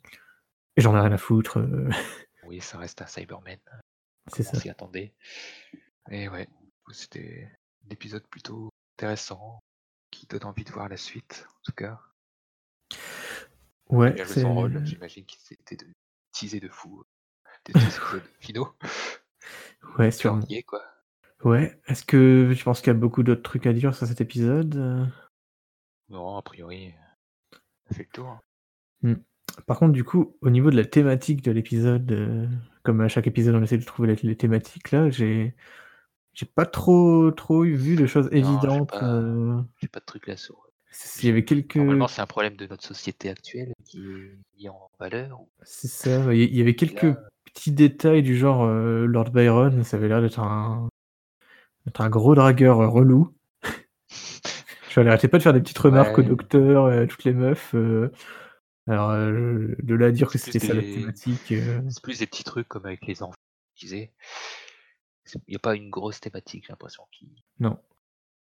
«J'en 0.78 0.96
ai 0.96 1.00
rien 1.00 1.12
à 1.12 1.18
foutre, 1.18 1.58
heu». 1.58 1.88
Oui, 2.42 2.60
ça 2.60 2.78
reste 2.78 3.02
un 3.02 3.06
Cyberman, 3.06 3.58
C'est 4.28 4.42
comme 4.42 4.48
on 4.48 4.52
ça. 4.52 4.60
s'y 4.60 4.68
attendait 4.70 5.14
et 6.10 6.28
ouais, 6.28 6.48
c'était 6.92 7.50
un 7.86 7.90
épisode 7.90 8.26
plutôt 8.28 8.70
intéressant, 8.98 9.60
qui 10.18 10.26
donne 10.26 10.44
envie 10.46 10.64
de 10.64 10.72
voir 10.72 10.88
la 10.88 10.96
suite, 10.96 11.46
en 11.48 11.60
tout 11.62 11.72
cas. 11.72 12.00
Il 14.10 14.10
a 14.12 14.16
Ouais, 14.16 14.16
joué 14.24 14.34
son 14.34 14.52
rôle, 14.54 14.84
j'imagine 14.84 15.24
qu'il 15.24 15.38
s'était 15.40 15.76
de 15.76 15.86
teasé 16.32 16.58
de 16.60 16.68
fou, 16.68 17.04
des 17.64 17.74
2 17.74 17.96
épisodes 17.96 18.28
finaux. 18.40 18.74
Ouais, 19.98 20.10
sûrement. 20.10 20.46
niais, 20.48 20.62
quoi. 20.62 20.82
Ouais, 21.44 21.80
est-ce 21.88 22.04
que 22.04 22.52
tu 22.54 22.64
penses 22.64 22.80
qu'il 22.80 22.88
y 22.88 22.90
a 22.90 22.94
beaucoup 22.94 23.22
d'autres 23.22 23.42
trucs 23.42 23.66
à 23.66 23.72
dire 23.72 23.94
sur 23.94 24.06
cet 24.06 24.20
épisode, 24.20 24.76
heu? 24.76 25.06
Non, 26.10 26.36
a 26.36 26.42
priori, 26.42 26.88
heu, 26.88 26.92
on 27.86 27.90
a 27.90 27.94
fait 27.94 28.04
le 28.04 28.10
tour. 28.10 28.40
Mmh. 29.02 29.14
Par 29.66 29.78
contre, 29.78 29.92
du 29.92 30.04
coup, 30.04 30.36
au 30.40 30.50
niveau 30.50 30.70
de 30.70 30.76
la 30.76 30.84
thématique 30.84 31.42
de 31.42 31.50
l'épisode, 31.52 32.10
heu, 32.12 32.48
comme 32.82 33.00
à 33.00 33.08
chaque 33.08 33.26
épisode, 33.26 33.54
on 33.54 33.62
essaie 33.62 33.78
de 33.78 33.84
trouver 33.84 34.14
les 34.22 34.36
thématiques 34.36 34.90
là, 34.92 35.10
j'ai 35.10 35.54
j'ai 36.38 36.46
pas 36.46 36.66
trop 36.66 37.32
trop 37.32 37.64
eu 37.64 37.74
vu 37.74 37.96
de 37.96 38.06
choses 38.06 38.28
j'ai 38.32 38.38
évidentes, 38.38 38.90
pas 38.92 39.02
heu 39.02 39.56
j'ai 39.82 39.88
pas 39.88 39.98
de 39.98 40.04
trucs 40.04 40.28
là 40.28 40.36
sur, 40.36 40.54
heu 40.54 40.70
s 40.92 41.18
il 41.22 41.26
y 41.26 41.32
avait 41.32 41.44
quelques 41.44 41.76
normalement, 41.76 42.06
c'est 42.06 42.22
un 42.22 42.26
problème 42.26 42.56
de 42.56 42.66
notre 42.66 42.84
société 42.84 43.28
actuelle 43.28 43.72
qui 43.84 43.98
est 44.08 44.38
mis 44.56 44.68
en 44.68 44.88
valeur 45.00 45.40
C'est 45.64 45.88
ça, 45.88 46.32
il 46.32 46.54
y 46.56 46.60
avait 46.60 46.70
là, 46.70 46.76
quelques 46.76 47.16
petits 47.52 47.72
détails 47.72 48.22
du 48.22 48.36
genre, 48.36 48.64
heu, 48.66 49.06
Lord 49.06 49.30
Byron, 49.30 49.82
ça 49.82 49.96
avait 49.96 50.06
l'air 50.08 50.20
d'être 50.22 50.38
un 50.38 50.88
un 51.98 52.10
gros 52.10 52.34
dragueur, 52.34 52.78
relou. 52.92 53.34
Genre, 54.90 55.04
il 55.04 55.08
arrêtait 55.08 55.26
pas 55.28 55.38
de 55.38 55.42
faire 55.42 55.52
des 55.54 55.60
petites 55.60 55.78
remarques 55.78 56.18
au 56.18 56.22
docteur 56.22 56.92
et 56.92 56.98
à 56.98 57.06
toutes 57.06 57.24
les 57.24 57.32
meufs, 57.32 57.74
alors, 58.86 59.10
de 59.12 59.94
là 59.94 60.06
à 60.06 60.10
dire 60.10 60.30
que 60.30 60.38
c'était 60.38 60.58
ça 60.60 60.74
la 60.74 60.82
thématique, 60.82 61.52
c'est 61.88 62.02
plus 62.02 62.18
des 62.20 62.26
petits 62.26 62.44
trucs 62.44 62.68
comme 62.68 62.86
avec 62.86 63.06
les 63.06 63.22
enfants, 63.22 63.34
je 63.74 63.80
disais. 63.80 64.12
Il 65.46 65.52
y 65.52 65.56
a 65.56 65.60
pas 65.60 65.74
une 65.74 65.90
grosse 65.90 66.20
thématique, 66.20 66.64
j'ai 66.66 66.72
l'impression 66.72 67.04
qui 67.12 67.28
Non. 67.60 67.78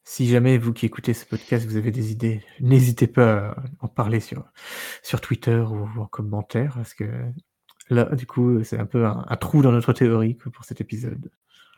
Si 0.05 0.29
jamais 0.29 0.59
vous 0.59 0.73
qui 0.73 0.87
écoutez 0.87 1.15
ce 1.15 1.25
podcast, 1.25 1.65
vous 1.67 1.77
avez 1.77 1.93
des 1.93 2.11
idées, 2.11 2.45
n'hésitez 2.61 3.07
pas 3.07 3.51
à 3.51 3.57
en 3.81 3.89
parler 3.89 4.21
sur 4.21 4.45
sur 5.03 5.21
Twitter 5.21 5.59
ou 5.59 6.01
en 6.01 6.07
commentaire 6.07 6.75
parce 6.75 6.95
que 6.95 7.05
là, 7.89 8.05
du 8.17 8.27
coup, 8.27 8.65
c'est 8.65 8.79
un 8.79 8.87
peu 8.87 9.07
un 9.07 9.25
un 9.29 9.37
trou 9.37 9.63
dans 9.63 9.73
notre 9.73 9.93
théorie, 9.93 10.37
quoi, 10.37 10.51
pour 10.53 10.65
cet 10.65 10.81
épisode. 10.81 11.31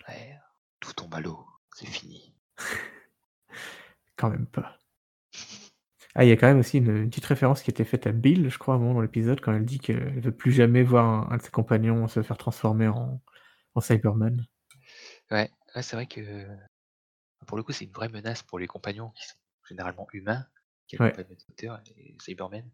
Ouais, 0.09 0.38
tout 0.80 0.92
tombe 0.94 1.14
à 1.14 1.20
l'eau, 1.20 1.46
c'est 1.74 1.87
fini. 1.87 2.35
Quand 4.16 4.30
même 4.30 4.46
pas. 4.46 4.78
Ah, 6.14 6.24
il 6.24 6.28
y 6.28 6.33
a 6.33 6.37
quand 6.37 6.46
même 6.46 6.61
aussi 6.61 6.78
une 6.78 6.96
une 6.96 7.11
petite 7.11 7.24
référence 7.26 7.62
qui 7.62 7.70
était 7.70 7.85
faite 7.85 8.07
à 8.07 8.12
Bill, 8.12 8.48
je 8.48 8.59
crois, 8.59 8.74
à 8.74 8.76
un 8.76 8.80
moment 8.80 8.94
dans 8.94 9.00
l'épisode, 9.00 9.40
quand 9.40 9.52
elle 9.52 9.64
dit 9.64 9.80
qu'elle 9.80 10.20
veut 10.20 10.33
plus 10.37 10.52
jamais 10.52 10.83
voir 10.85 11.07
un 11.07 11.35
un 11.35 11.37
de 11.38 11.42
ses 11.42 11.50
compagnons 11.50 12.07
se 12.09 12.22
faire 12.22 12.38
transformer 12.38 12.88
en 12.88 13.20
en 13.74 13.80
Cyberman. 13.80 14.46
Ouais, 15.30 15.50
ouais, 15.74 15.82
c'est 15.82 15.96
vrai 15.96 16.06
que 16.06 16.46
pour 17.46 17.56
le 17.56 17.62
coup, 17.62 17.72
c'est 17.72 17.84
une 17.84 17.92
vraie 17.92 18.08
menace 18.08 18.42
pour 18.42 18.58
les 18.58 18.66
compagnons 18.66 19.10
qui 19.10 19.26
sont 19.26 19.37
généralement 19.68 20.06
humains, 20.12 20.46
qui 20.87 20.96
Ouais. 20.98 21.06
accompagnent 21.06 21.30
le 21.30 21.37
docteur 21.37 21.80
et 21.87 21.94
les 21.94 22.16
Cybermen. 22.20 22.70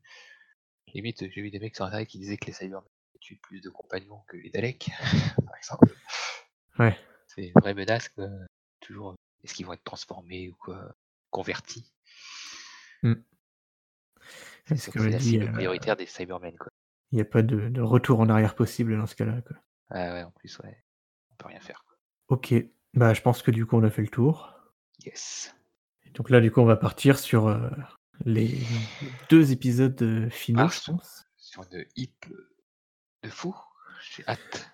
Limite, 0.94 1.20
j'ai 1.30 1.42
vu 1.42 1.50
des 1.50 1.58
mecs 1.60 1.76
sur 1.76 1.84
internet 1.86 2.08
qui 2.08 2.18
disaient 2.18 2.36
que 2.36 2.46
les 2.46 2.52
Cybermen 2.52 2.86
tuent 3.20 3.38
plus 3.38 3.60
de 3.60 3.70
compagnons 3.70 4.22
que 4.28 4.36
les 4.36 4.50
Daleks, 4.50 4.90
par 5.46 5.56
exemple. 5.56 5.96
Ouais. 6.78 6.98
C'est 7.28 7.46
une 7.48 7.60
vraie 7.60 7.72
menace, 7.74 8.08
quoi, 8.10 8.28
toujours, 8.80 9.14
est-ce 9.42 9.54
qu'ils 9.54 9.64
vont 9.66 9.72
être 9.72 9.84
transformés 9.84 10.50
ou 10.50 10.56
quoi? 10.56 10.94
Convertis? 11.30 11.92
Mmh. 13.02 13.24
C'est 14.64 14.76
sûr 14.78 14.92
que 14.94 14.98
a 15.00 15.08
la 15.10 15.18
dit, 15.18 15.20
cible 15.20 15.44
heu 15.44 15.52
prioritaire 15.52 15.96
des 15.96 16.06
Cybermen, 16.06 16.56
quoi. 16.56 16.68
il 17.12 17.18
y 17.18 17.20
a 17.20 17.24
pas 17.24 17.42
de 17.42 17.68
de 17.68 17.80
retour 17.80 18.18
en 18.18 18.28
arrière 18.28 18.56
possible 18.56 18.96
dans 18.98 19.06
ce 19.06 19.14
cas-là, 19.14 19.42
quoi. 19.42 19.56
Ouais, 19.90 20.10
ouais, 20.10 20.22
en 20.24 20.30
plus, 20.32 20.58
ouais, 20.60 20.82
on 21.30 21.36
peut 21.36 21.46
rien 21.48 21.60
faire, 21.60 21.84
quoi. 21.84 21.89
OK, 22.31 22.55
bah, 22.95 23.12
je 23.12 23.21
pense 23.21 23.43
que 23.43 23.51
du 23.51 23.66
coup, 23.66 23.77
on 23.77 23.83
a 23.83 23.90
fait 23.90 24.03
le 24.03 24.09
tour. 24.09 24.55
Yes. 25.05 25.55
Et 26.07 26.11
donc 26.11 26.31
là, 26.31 26.40
du 26.40 26.51
coup, 26.51 26.61
on 26.61 26.64
va 26.64 26.77
partir 26.77 27.19
sur, 27.19 27.49
heu, 27.49 27.71
les 28.25 28.57
2 29.29 29.53
épisodes, 29.53 30.01
heu, 30.03 30.29
finaux, 30.31 30.62
Ah, 30.64 30.69
je 30.73 30.79
sur 30.79 30.93
pense. 30.95 31.25
sur 31.37 31.64
une 31.73 31.85
hype, 31.97 32.27
heu, 32.31 32.49
de 33.25 33.29
fou, 33.29 33.55
j'ai 34.14 34.25
hâte. 34.29 34.71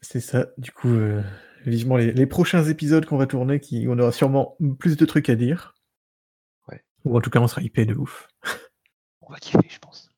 C'est 0.00 0.20
ça. 0.20 0.48
Du 0.58 0.72
coup, 0.72 0.88
heu, 0.88 1.22
vivement 1.64 1.96
les 1.96 2.12
les 2.12 2.26
prochains 2.26 2.64
épisodes 2.64 3.06
qu'on 3.06 3.16
va 3.16 3.26
tourner 3.26 3.60
qui 3.60 3.86
on 3.88 3.98
aura 3.98 4.10
sûrement 4.12 4.56
plus 4.78 4.96
de 4.96 5.04
trucs 5.06 5.28
à 5.30 5.36
dire. 5.36 5.74
Ouais. 6.68 6.84
Ou 7.04 7.16
en 7.16 7.20
tout 7.20 7.30
cas, 7.30 7.40
on 7.40 7.46
sera 7.48 7.62
hypés 7.62 7.86
de 7.86 7.94
ouf. 7.94 8.28
On 9.20 9.30
va 9.32 9.38
kiffer, 9.38 9.68
je 9.68 9.78
pense. 9.78 10.10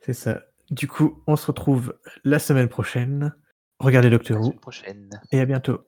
C'est 0.00 0.12
ça. 0.14 0.42
Du 0.70 0.88
coup, 0.88 1.22
on 1.26 1.36
se 1.36 1.46
retrouve 1.46 1.96
la 2.24 2.38
semaine 2.40 2.68
prochaine. 2.68 3.34
Regardez 3.80 4.10
Doctor 4.10 4.40
Who 4.40 4.52
prochaine. 4.52 5.10
et 5.30 5.40
à 5.40 5.46
bientôt. 5.46 5.84